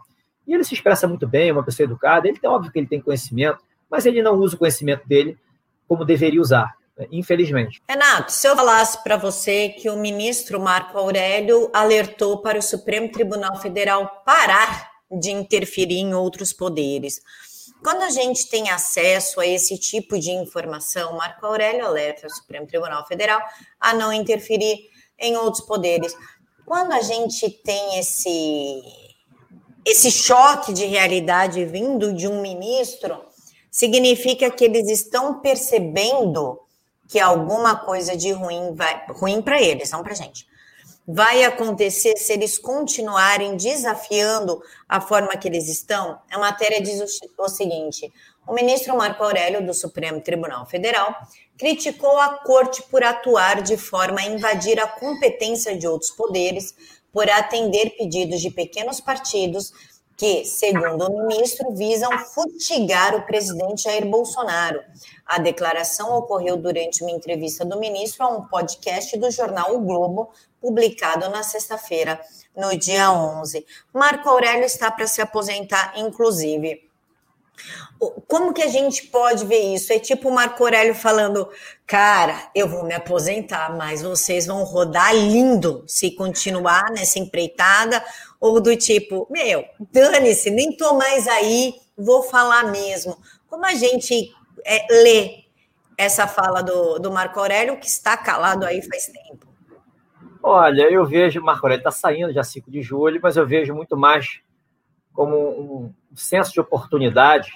[0.47, 2.87] E ele se expressa muito bem, é uma pessoa educada, ele tem óbvio que ele
[2.87, 3.59] tem conhecimento,
[3.89, 5.37] mas ele não usa o conhecimento dele
[5.87, 7.07] como deveria usar, né?
[7.11, 7.81] infelizmente.
[7.89, 13.11] Renato, se eu falasse para você que o ministro Marco Aurélio alertou para o Supremo
[13.11, 17.21] Tribunal Federal parar de interferir em outros poderes.
[17.83, 22.67] Quando a gente tem acesso a esse tipo de informação, Marco Aurélio alerta o Supremo
[22.67, 23.41] Tribunal Federal
[23.79, 26.15] a não interferir em outros poderes.
[26.65, 28.81] Quando a gente tem esse
[29.85, 33.23] esse choque de realidade vindo de um ministro,
[33.71, 36.59] significa que eles estão percebendo
[37.07, 40.45] que alguma coisa de ruim vai ruim para eles, não para gente.
[41.09, 46.19] Vai acontecer se eles continuarem desafiando a forma que eles estão?
[46.29, 46.99] A matéria diz
[47.37, 48.11] o, seguinte:
[48.45, 51.15] o ministro Marco Aurélio, do Supremo Tribunal Federal,
[51.57, 56.75] criticou a corte por atuar de forma a invadir a competência de outros poderes,
[57.13, 59.71] por atender pedidos de pequenos partidos
[60.17, 64.81] que, segundo o ministro, visam fustigar o presidente Jair Bolsonaro.
[65.23, 70.31] A declaração ocorreu durante uma entrevista do ministro a um podcast do jornal O Globo,
[70.59, 72.19] publicado na sexta-feira,
[72.55, 73.63] no dia 11.
[73.93, 76.87] Marco Aurélio está para se aposentar, inclusive.
[78.27, 79.91] Como que a gente pode ver isso?
[79.91, 81.49] É tipo o Marco Aurélio falando,
[81.85, 88.03] cara, eu vou me aposentar, mas vocês vão rodar lindo se continuar nessa empreitada,
[88.39, 93.17] ou do tipo, meu, dane-se, nem tô mais aí, vou falar mesmo.
[93.47, 94.31] Como a gente
[94.65, 95.43] é, lê
[95.97, 99.47] essa fala do, do Marco Aurélio, que está calado aí faz tempo?
[100.43, 103.97] Olha, eu vejo, Marco Aurélio está saindo já 5 de julho, mas eu vejo muito
[103.97, 104.39] mais
[105.13, 107.51] como um senso de oportunidade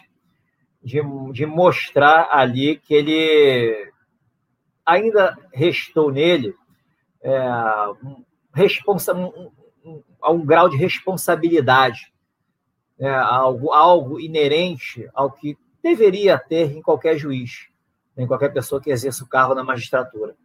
[0.83, 0.99] de,
[1.31, 3.91] de mostrar ali que ele
[4.83, 6.55] ainda restou nele
[7.21, 7.39] é,
[8.53, 9.13] responsa,
[10.23, 12.11] um, um, grau de responsabilidade,
[12.99, 17.67] é, algo, algo inerente ao que deveria ter em qualquer juiz,
[18.17, 20.35] em qualquer pessoa que exerça o cargo na magistratura.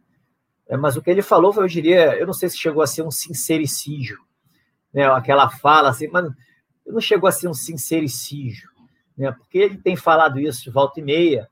[0.67, 3.03] É, mas o que ele falou, eu diria, eu não sei se chegou a ser
[3.03, 4.19] um sincericídio,
[4.93, 6.29] né, aquela fala assim, mas
[6.85, 8.69] não chegou a ser um sincericídio,
[9.17, 11.49] né, porque ele tem falado isso de volta e meia,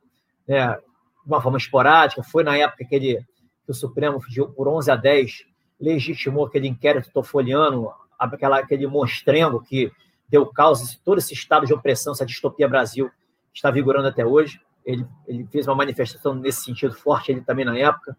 [0.47, 3.17] né, de uma forma esporádica, foi na época que, ele,
[3.65, 4.19] que o Supremo,
[4.55, 5.45] por 11 a 10,
[5.79, 9.91] legitimou aquele inquérito tofoliano, aquela, aquele monstrengo que
[10.27, 13.09] deu causa a todo esse estado de opressão, essa distopia Brasil,
[13.53, 14.59] está vigorando até hoje.
[14.83, 18.17] Ele, ele fez uma manifestação nesse sentido forte, ele também na época.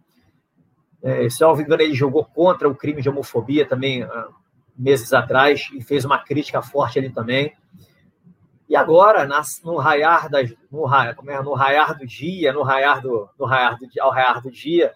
[1.02, 4.04] É, se não me engano, ele jogou contra o crime de homofobia também,
[4.76, 7.52] meses atrás e fez uma crítica forte ali também.
[8.68, 9.28] E agora,
[9.64, 13.46] no raiar das, no, raiar, como é, no raiar do dia, no raiar do, no
[13.46, 14.92] raiar do, ao raiar do dia,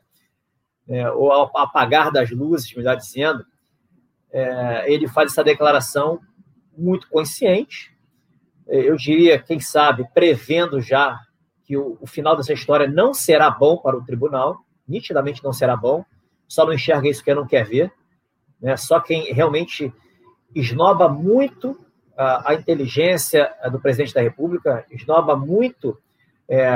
[0.89, 3.47] é, ou ao apagar das luzes, melhor dizendo,
[4.33, 6.21] é, ele faz essa declaração
[6.77, 7.95] muito consciente,
[8.69, 11.19] é, eu diria, quem sabe, prevendo já
[11.65, 15.77] que o, o, final dessa história não será bom para o tribunal, nitidamente não será
[15.77, 16.05] bom,
[16.49, 17.93] só não enxerga isso quem não quer ver,
[18.61, 18.77] né?
[18.77, 19.93] Só quem realmente
[20.55, 21.79] esnoba muito
[22.17, 25.97] a, a inteligência do presidente da República, esnoba muito
[26.49, 26.73] é,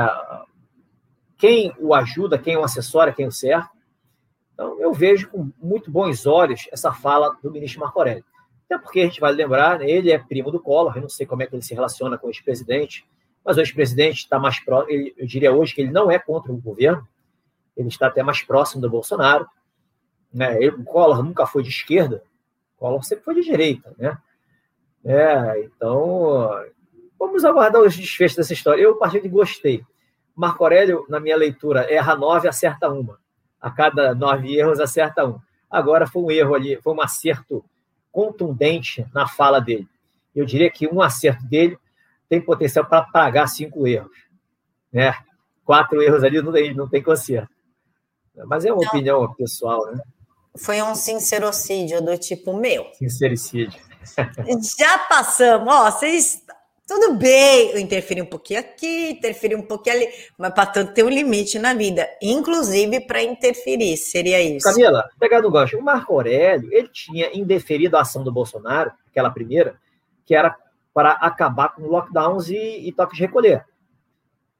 [1.36, 3.73] quem o ajuda, quem o assessora, quem o cerca.
[4.54, 8.24] Então, eu vejo com muito bons olhos essa fala do ministro Marco Aurélio.
[8.64, 11.26] Até porque a gente vai lembrar, né, ele é primo do Collor, eu não sei
[11.26, 13.06] como é que ele se relaciona com o ex-presidente,
[13.44, 16.56] mas o ex-presidente está mais próximo, eu diria hoje que ele não é contra o
[16.56, 17.06] governo,
[17.76, 19.46] ele está até mais próximo do Bolsonaro.
[20.32, 20.56] Né?
[20.56, 22.22] Ele, o Collor nunca foi de esquerda,
[22.76, 23.94] o Collor sempre foi de direita.
[23.98, 24.16] Né?
[25.04, 26.48] É, então,
[27.18, 28.82] vamos aguardar os desfechos dessa história.
[28.82, 29.84] Eu, a partir de gostei.
[30.34, 33.20] Marco Aurélio, na minha leitura, erra nove, acerta uma.
[33.64, 35.40] A cada nove erros, acerta um.
[35.70, 37.64] Agora foi um erro ali, foi um acerto
[38.12, 39.88] contundente na fala dele.
[40.36, 41.78] Eu diria que um acerto dele
[42.28, 44.12] tem potencial para pagar cinco erros.
[44.92, 45.16] Né?
[45.64, 47.48] Quatro erros ali não tem, não tem conserto.
[48.46, 48.88] Mas é uma não.
[48.88, 49.98] opinião pessoal, né?
[50.58, 52.84] Foi um sincerocídio do tipo meu.
[52.92, 53.80] Sincericídio.
[54.78, 56.44] Já passamos, ó, vocês.
[56.86, 61.02] Tudo bem, eu interferi um pouquinho aqui, interferi um pouquinho ali, mas para tanto tem
[61.02, 64.68] um limite na vida, inclusive para interferir, seria isso.
[64.68, 69.30] Camila, pegar no gancho, o Marco Aurélio, ele tinha indeferido a ação do Bolsonaro, aquela
[69.30, 69.80] primeira,
[70.26, 70.54] que era
[70.92, 73.64] para acabar com lockdowns e, e toques de recolher.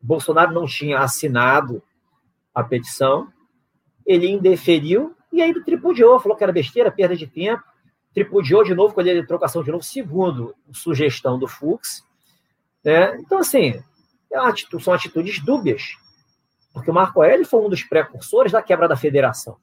[0.00, 1.82] Bolsonaro não tinha assinado
[2.54, 3.28] a petição,
[4.06, 7.62] ele indeferiu e aí tripudiou, falou que era besteira, perda de tempo,
[8.14, 12.02] tripudiou de novo, colher de trocação de novo, segundo sugestão do Fux.
[12.84, 13.16] Né?
[13.18, 13.82] Então, assim,
[14.30, 15.96] é atitude, são atitudes dúbias,
[16.72, 19.56] porque o Marco Aurélio foi um dos precursores da quebra da federação.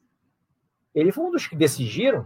[0.95, 2.25] Ele foi um dos que decidiram,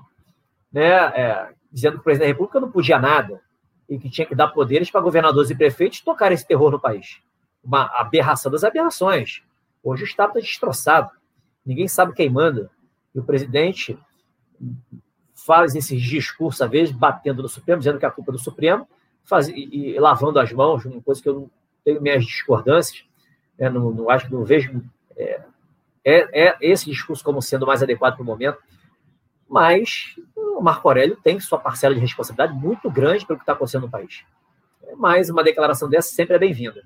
[0.72, 3.41] né, é, dizendo que o presidente da República não podia nada
[3.89, 7.20] e que tinha que dar poderes para governadores e prefeitos tocar esse terror no país.
[7.64, 9.43] Uma aberração das aberrações.
[9.84, 11.12] Hoje o Estado está destroçado.
[11.66, 12.72] Ninguém sabe quem manda.
[13.14, 13.98] E o presidente
[15.34, 18.88] faz esses discursos, às vezes, batendo no Supremo, dizendo que é a culpa do Supremo,
[19.26, 21.49] faz, e, e, lavando as mãos, uma coisa que eu não
[21.84, 23.03] tenho minhas discordâncias,
[23.57, 24.82] né, não, não, acho que não vejo
[25.17, 25.41] é,
[26.03, 28.59] é, é, esse discurso como sendo mais adequado para o momento,
[29.47, 33.84] mas o Marco Aurélio tem sua parcela de responsabilidade muito grande pelo que está acontecendo
[33.84, 34.23] no país.
[34.97, 36.82] Mas uma declaração dessa sempre é bem-vinda.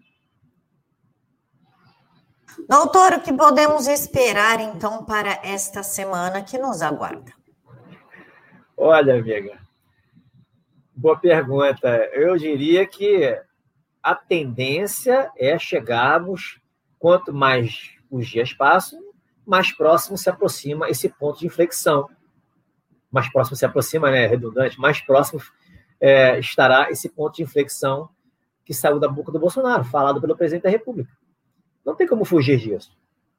[2.67, 7.31] Doutor, o que podemos esperar então para esta semana que nos aguarda?
[8.75, 9.57] Olha, amiga,
[10.99, 11.87] boa pergunta.
[12.13, 13.39] Eu diria que
[14.03, 16.59] a tendência é chegarmos,
[16.97, 18.99] quanto mais os dias passam,
[19.45, 22.07] mais próximo se aproxima esse ponto de inflexão.
[23.09, 24.27] Mais próximo se aproxima, né?
[24.27, 25.41] Redundante, mais próximo
[26.01, 28.09] é, estará esse ponto de inflexão
[28.65, 31.11] que saiu da boca do Bolsonaro, falado pelo presidente da República.
[31.85, 32.91] Não tem como fugir disso.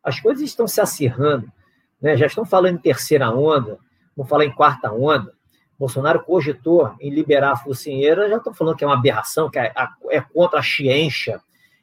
[0.02, 1.52] As coisas estão se acirrando,
[2.00, 2.16] né?
[2.16, 3.78] já estão falando em terceira onda,
[4.16, 5.32] Vamos falar em quarta onda.
[5.80, 9.72] Bolsonaro cogitou em liberar a focinheira, já estão falando que é uma aberração, que é,
[10.10, 11.40] é contra a ciência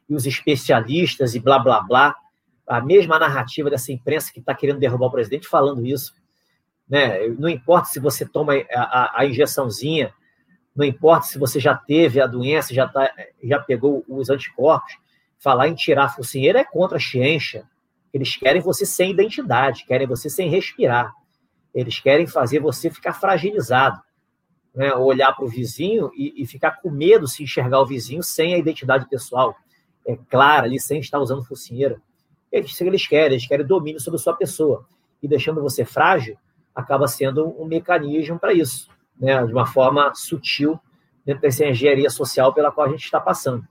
[0.08, 2.14] e os especialistas e blá, blá, blá.
[2.64, 6.14] A mesma narrativa dessa imprensa que está querendo derrubar o presidente falando isso.
[6.88, 7.26] Né?
[7.40, 10.14] Não importa se você toma a, a, a injeçãozinha,
[10.76, 13.10] não importa se você já teve a doença, já, tá,
[13.42, 14.92] já pegou os anticorpos,
[15.40, 17.68] falar em tirar a focinheira é contra a ciência.
[18.14, 21.12] Eles querem você sem identidade, querem você sem respirar.
[21.78, 24.02] Eles querem fazer você ficar fragilizado,
[24.74, 24.92] né?
[24.94, 28.58] olhar para o vizinho e, e, ficar com medo se enxergar o vizinho sem a
[28.58, 29.54] identidade pessoal
[30.04, 32.02] é clara ali, sem estar usando focinheira.
[32.50, 34.86] Eles, eles querem, eles querem domínio sobre a sua pessoa.
[35.22, 36.36] E deixando você frágil,
[36.74, 39.46] acaba sendo um mecanismo para isso, né?
[39.46, 40.80] de uma forma sutil,
[41.24, 43.64] dentro dessa engenharia social pela qual a gente está passando.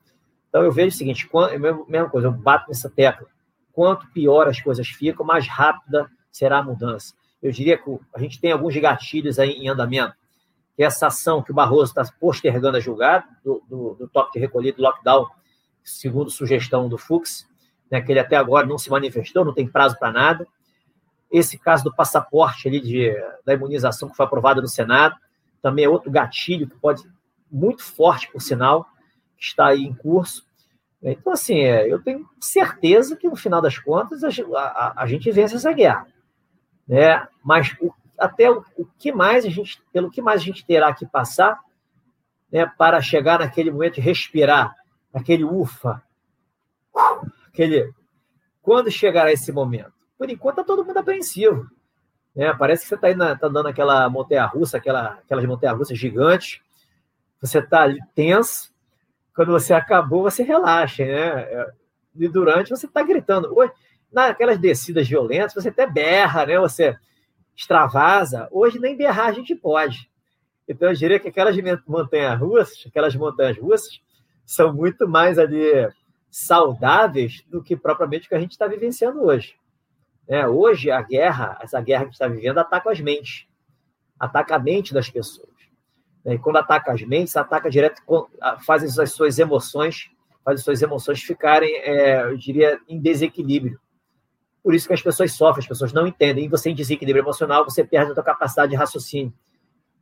[0.47, 3.27] Então eu vejo o seguinte, quando, é mesma coisa, eu bato nessa tecla.
[3.73, 8.39] Quanto pior as coisas ficam, mais rápida será a mudança eu diria que a gente
[8.39, 10.15] tem alguns gatilhos aí em andamento.
[10.75, 14.39] Que essa ação que o Barroso está postergando a julgar, do, do, do toque de
[14.39, 15.27] recolher, do lockdown,
[15.83, 17.47] segundo sugestão do Fux,
[17.89, 20.47] né, que ele até agora não se manifestou, não tem prazo para nada.
[21.31, 23.13] Esse caso do passaporte ali de,
[23.45, 25.15] da imunização que foi aprovado no Senado,
[25.61, 27.03] também é outro gatilho que pode,
[27.51, 28.85] muito forte, por sinal,
[29.37, 30.45] que está aí em curso.
[31.01, 34.29] Então, assim, é, eu tenho certeza que no final das contas a,
[34.59, 36.07] a, a gente vence essa guerra
[36.87, 37.27] né?
[37.43, 40.93] Mas o, até o, o, que mais a gente, pelo que mais a gente terá
[40.93, 41.59] que passar,
[42.51, 44.73] né, para chegar naquele momento de respirar,
[45.13, 46.01] aquele ufa,
[47.47, 47.93] aquele
[48.61, 49.93] quando chegará esse momento?
[50.17, 51.69] Por enquanto está todo mundo apreensivo.
[52.35, 52.53] Né?
[52.53, 56.59] Parece que você está tá dando aquela montanha-russa, aquela, aquelas montanhas-russas gigantes.
[57.39, 58.73] Você está tenso.
[59.33, 61.05] Quando você acabou, você relaxa.
[61.05, 61.65] Né?
[62.15, 63.55] E durante, você está gritando.
[63.55, 63.71] Oi,
[64.11, 66.59] naquelas descidas violentas, você até berra, né?
[66.59, 66.95] Você
[67.55, 68.47] extravasa.
[68.51, 70.09] Hoje nem berrar a gente pode.
[70.67, 71.55] Então eu diria que aquelas
[71.87, 74.01] montanhas russas, aquelas montanhas russas,
[74.45, 75.89] são muito mais ali
[76.29, 79.55] saudáveis do que propriamente o que a gente está vivenciando hoje.
[80.27, 83.47] É, hoje a guerra, essa guerra que está vivendo, ataca as mentes,
[84.19, 85.49] ataca a mente das pessoas.
[86.25, 88.01] E quando ataca as mentes, ataca direto,
[88.65, 90.11] faz as suas emoções,
[90.43, 93.79] faz as suas emoções ficarem, é, eu diria, em desequilíbrio.
[94.67, 96.43] Por isso que as pessoas sofrem, as pessoas não entendem.
[96.43, 99.31] E você, em desequilíbrio emocional, você perde a sua capacidade de raciocínio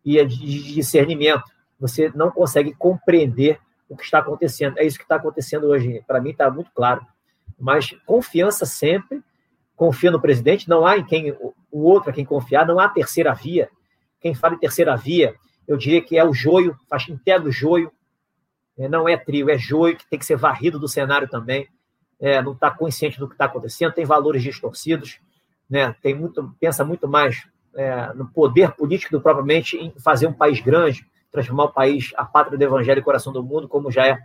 [0.03, 1.43] e de discernimento.
[1.80, 4.80] Você não consegue compreender o que está acontecendo.
[4.80, 6.03] É isso que está acontecendo hoje.
[6.07, 7.05] Para mim, está muito claro.
[7.59, 9.22] Mas confiança sempre.
[9.76, 10.68] Confia no presidente.
[10.68, 12.66] Não há em quem o outro a quem confiar.
[12.66, 13.70] Não há terceira via.
[14.20, 15.36] Quem fala em terceira via
[15.68, 17.91] eu diria que é o joio, faz inteiro o joio,
[18.80, 21.68] é, não é trio, é joio, que tem que ser varrido do cenário também,
[22.20, 25.20] é, não está consciente do que está acontecendo, tem valores distorcidos,
[25.70, 30.34] né, tem muito, pensa muito mais é, no poder político do propriamente em fazer um
[30.34, 34.07] país grande, transformar o país, a pátria do evangelho e coração do mundo, como já
[34.07, 34.18] é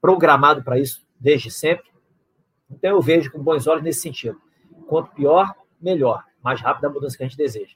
[0.00, 1.84] programado para isso desde sempre.
[2.70, 4.40] Então eu vejo com bons olhos nesse sentido.
[4.86, 7.74] Quanto pior, melhor, mais rápida a mudança que a gente deseja.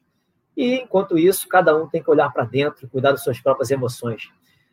[0.57, 4.31] E enquanto isso, cada um tem que olhar para dentro, cuidar das suas próprias emoções,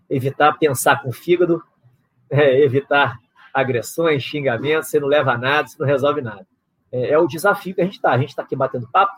[0.09, 1.61] evitar pensar com o fígado,
[2.29, 3.19] é, evitar
[3.55, 6.45] agressões, xingamentos, você não leva a nada, você não resolve nada.
[6.91, 8.11] É, é o desafio que a gente está.
[8.11, 9.13] A gente está aqui batendo papo,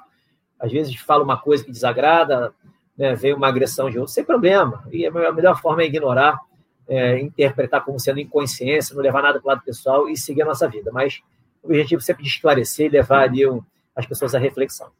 [0.59, 2.53] às vezes fala uma coisa que desagrada,
[2.95, 4.83] né, vem uma agressão de outro, sem problema.
[4.91, 6.39] E a melhor forma é ignorar,
[6.88, 10.45] é, interpretar como sendo inconsciência, não levar nada para o lado pessoal e seguir a
[10.45, 10.91] nossa vida.
[10.91, 11.19] Mas
[11.63, 13.61] o objetivo sempre de esclarecer e levar ali um,
[13.95, 14.91] as pessoas à reflexão.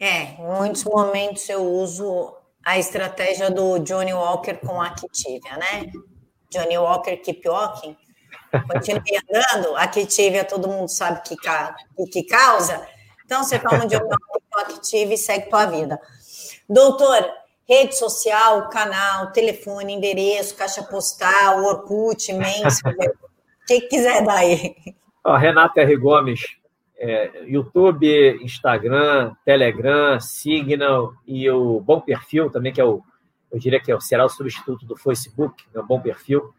[0.00, 5.90] É, em muitos momentos eu uso a estratégia do Johnny Walker com a Activia, né?
[6.50, 7.96] Johnny Walker keep walking.
[8.62, 11.36] Continue andando, a Activia todo mundo sabe que,
[12.10, 12.86] que causa.
[13.24, 16.00] Então você toma um com Activia e segue tua vida.
[16.68, 17.26] Doutor,
[17.68, 23.14] rede social, canal, telefone, endereço, caixa postal, Orkut, Messenger,
[23.62, 24.74] o que quiser dar aí.
[25.24, 25.96] Renata R.
[25.96, 26.40] Gomes,
[26.98, 33.02] é, YouTube, Instagram, Telegram, Signal e o Bom Perfil também, que é o,
[33.50, 36.54] eu diria que é, será o substituto do Facebook, é o Bom Perfil.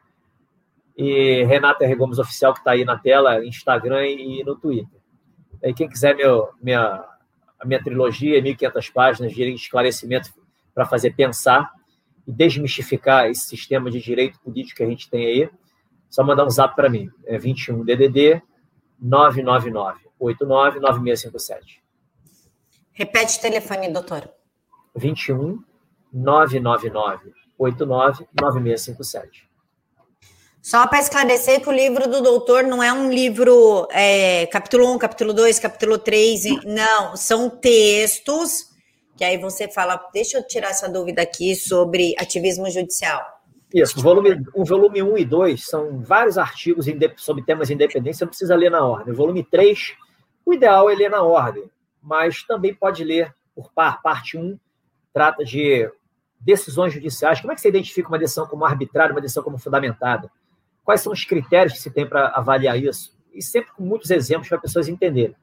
[0.97, 1.95] E Renata R.
[1.95, 4.99] Gomes Oficial, que está aí na tela, Instagram e no Twitter.
[5.61, 7.05] E quem quiser meu, minha,
[7.59, 10.31] a minha trilogia, 1.500 páginas de esclarecimento
[10.73, 11.71] para fazer pensar
[12.27, 15.49] e desmistificar esse sistema de direito político que a gente tem aí,
[16.09, 17.09] só mandar um zap para mim.
[17.25, 18.41] É 21 DDD
[18.99, 21.83] 999 89 9657.
[22.93, 24.29] Repete o telefone, doutor.
[24.95, 25.63] 21
[26.11, 29.46] 999 89 9657.
[30.67, 34.97] Só para esclarecer que o livro do doutor não é um livro é, capítulo 1,
[34.97, 38.75] capítulo 2, capítulo 3, não, são textos
[39.15, 43.21] que aí você fala, deixa eu tirar essa dúvida aqui sobre ativismo judicial.
[43.73, 48.25] Isso, o volume, o volume 1 e 2 são vários artigos sobre temas independentes, você
[48.25, 49.13] não precisa ler na ordem.
[49.13, 49.95] O volume 3,
[50.45, 51.63] o ideal é ler na ordem,
[52.03, 54.01] mas também pode ler por par.
[54.01, 54.59] Parte 1
[55.13, 55.89] trata de
[56.37, 57.39] decisões judiciais.
[57.39, 60.29] Como é que você identifica uma decisão como arbitrária, uma decisão como fundamentada?
[60.87, 63.13] Quais são os critérios que se tem para avaliar isso?
[63.33, 65.35] E sempre com muitos exemplos para pessoas entenderem.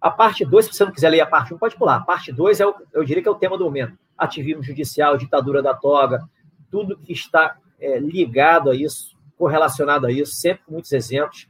[0.00, 1.98] A parte 2, se você não quiser ler a parte 1, um, pode pular.
[1.98, 3.96] A parte 2, é o, eu diria que é o tema do momento.
[4.18, 6.28] Ativismo judicial, ditadura da toga,
[6.72, 11.46] tudo que está é, ligado a isso, correlacionado a isso, sempre com muitos exemplos,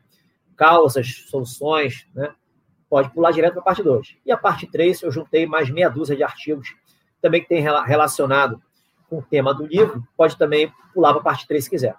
[0.54, 2.30] causas, soluções, né?
[2.90, 4.16] Pode pular direto para a parte 2.
[4.26, 6.76] E a parte 3, eu juntei mais meia dúzia de artigos
[7.22, 8.60] também que tem relacionado
[9.08, 11.96] com o tema do livro, pode também pular para a parte 3 se quiser.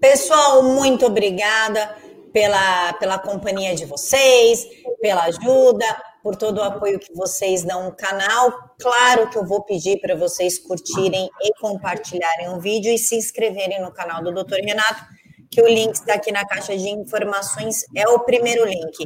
[0.00, 1.96] Pessoal, muito obrigada
[2.32, 4.64] pela, pela companhia de vocês,
[5.00, 5.84] pela ajuda,
[6.22, 8.52] por todo o apoio que vocês dão no canal.
[8.78, 13.82] Claro que eu vou pedir para vocês curtirem e compartilharem o vídeo e se inscreverem
[13.82, 14.60] no canal do Dr.
[14.62, 15.04] Renato,
[15.50, 18.96] que o link está aqui na caixa de informações, é o primeiro link.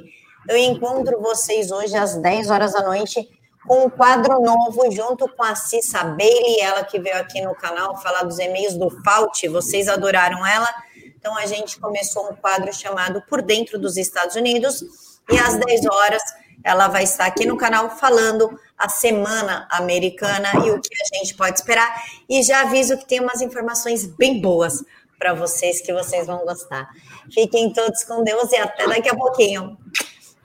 [0.47, 3.27] Eu encontro vocês hoje às 10 horas da noite
[3.67, 7.97] com um quadro novo junto com a Cissa Bailey, ela que veio aqui no canal
[8.01, 10.69] falar dos e-mails do Fault, vocês adoraram ela.
[11.17, 14.83] Então a gente começou um quadro chamado Por Dentro dos Estados Unidos
[15.31, 16.23] e às 10 horas
[16.65, 21.35] ela vai estar aqui no canal falando a semana americana e o que a gente
[21.35, 22.03] pode esperar.
[22.29, 24.85] E já aviso que tem umas informações bem boas
[25.19, 26.89] para vocês que vocês vão gostar.
[27.33, 29.79] Fiquem todos com Deus e até daqui a pouquinho.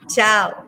[0.08, 0.54] Tchau.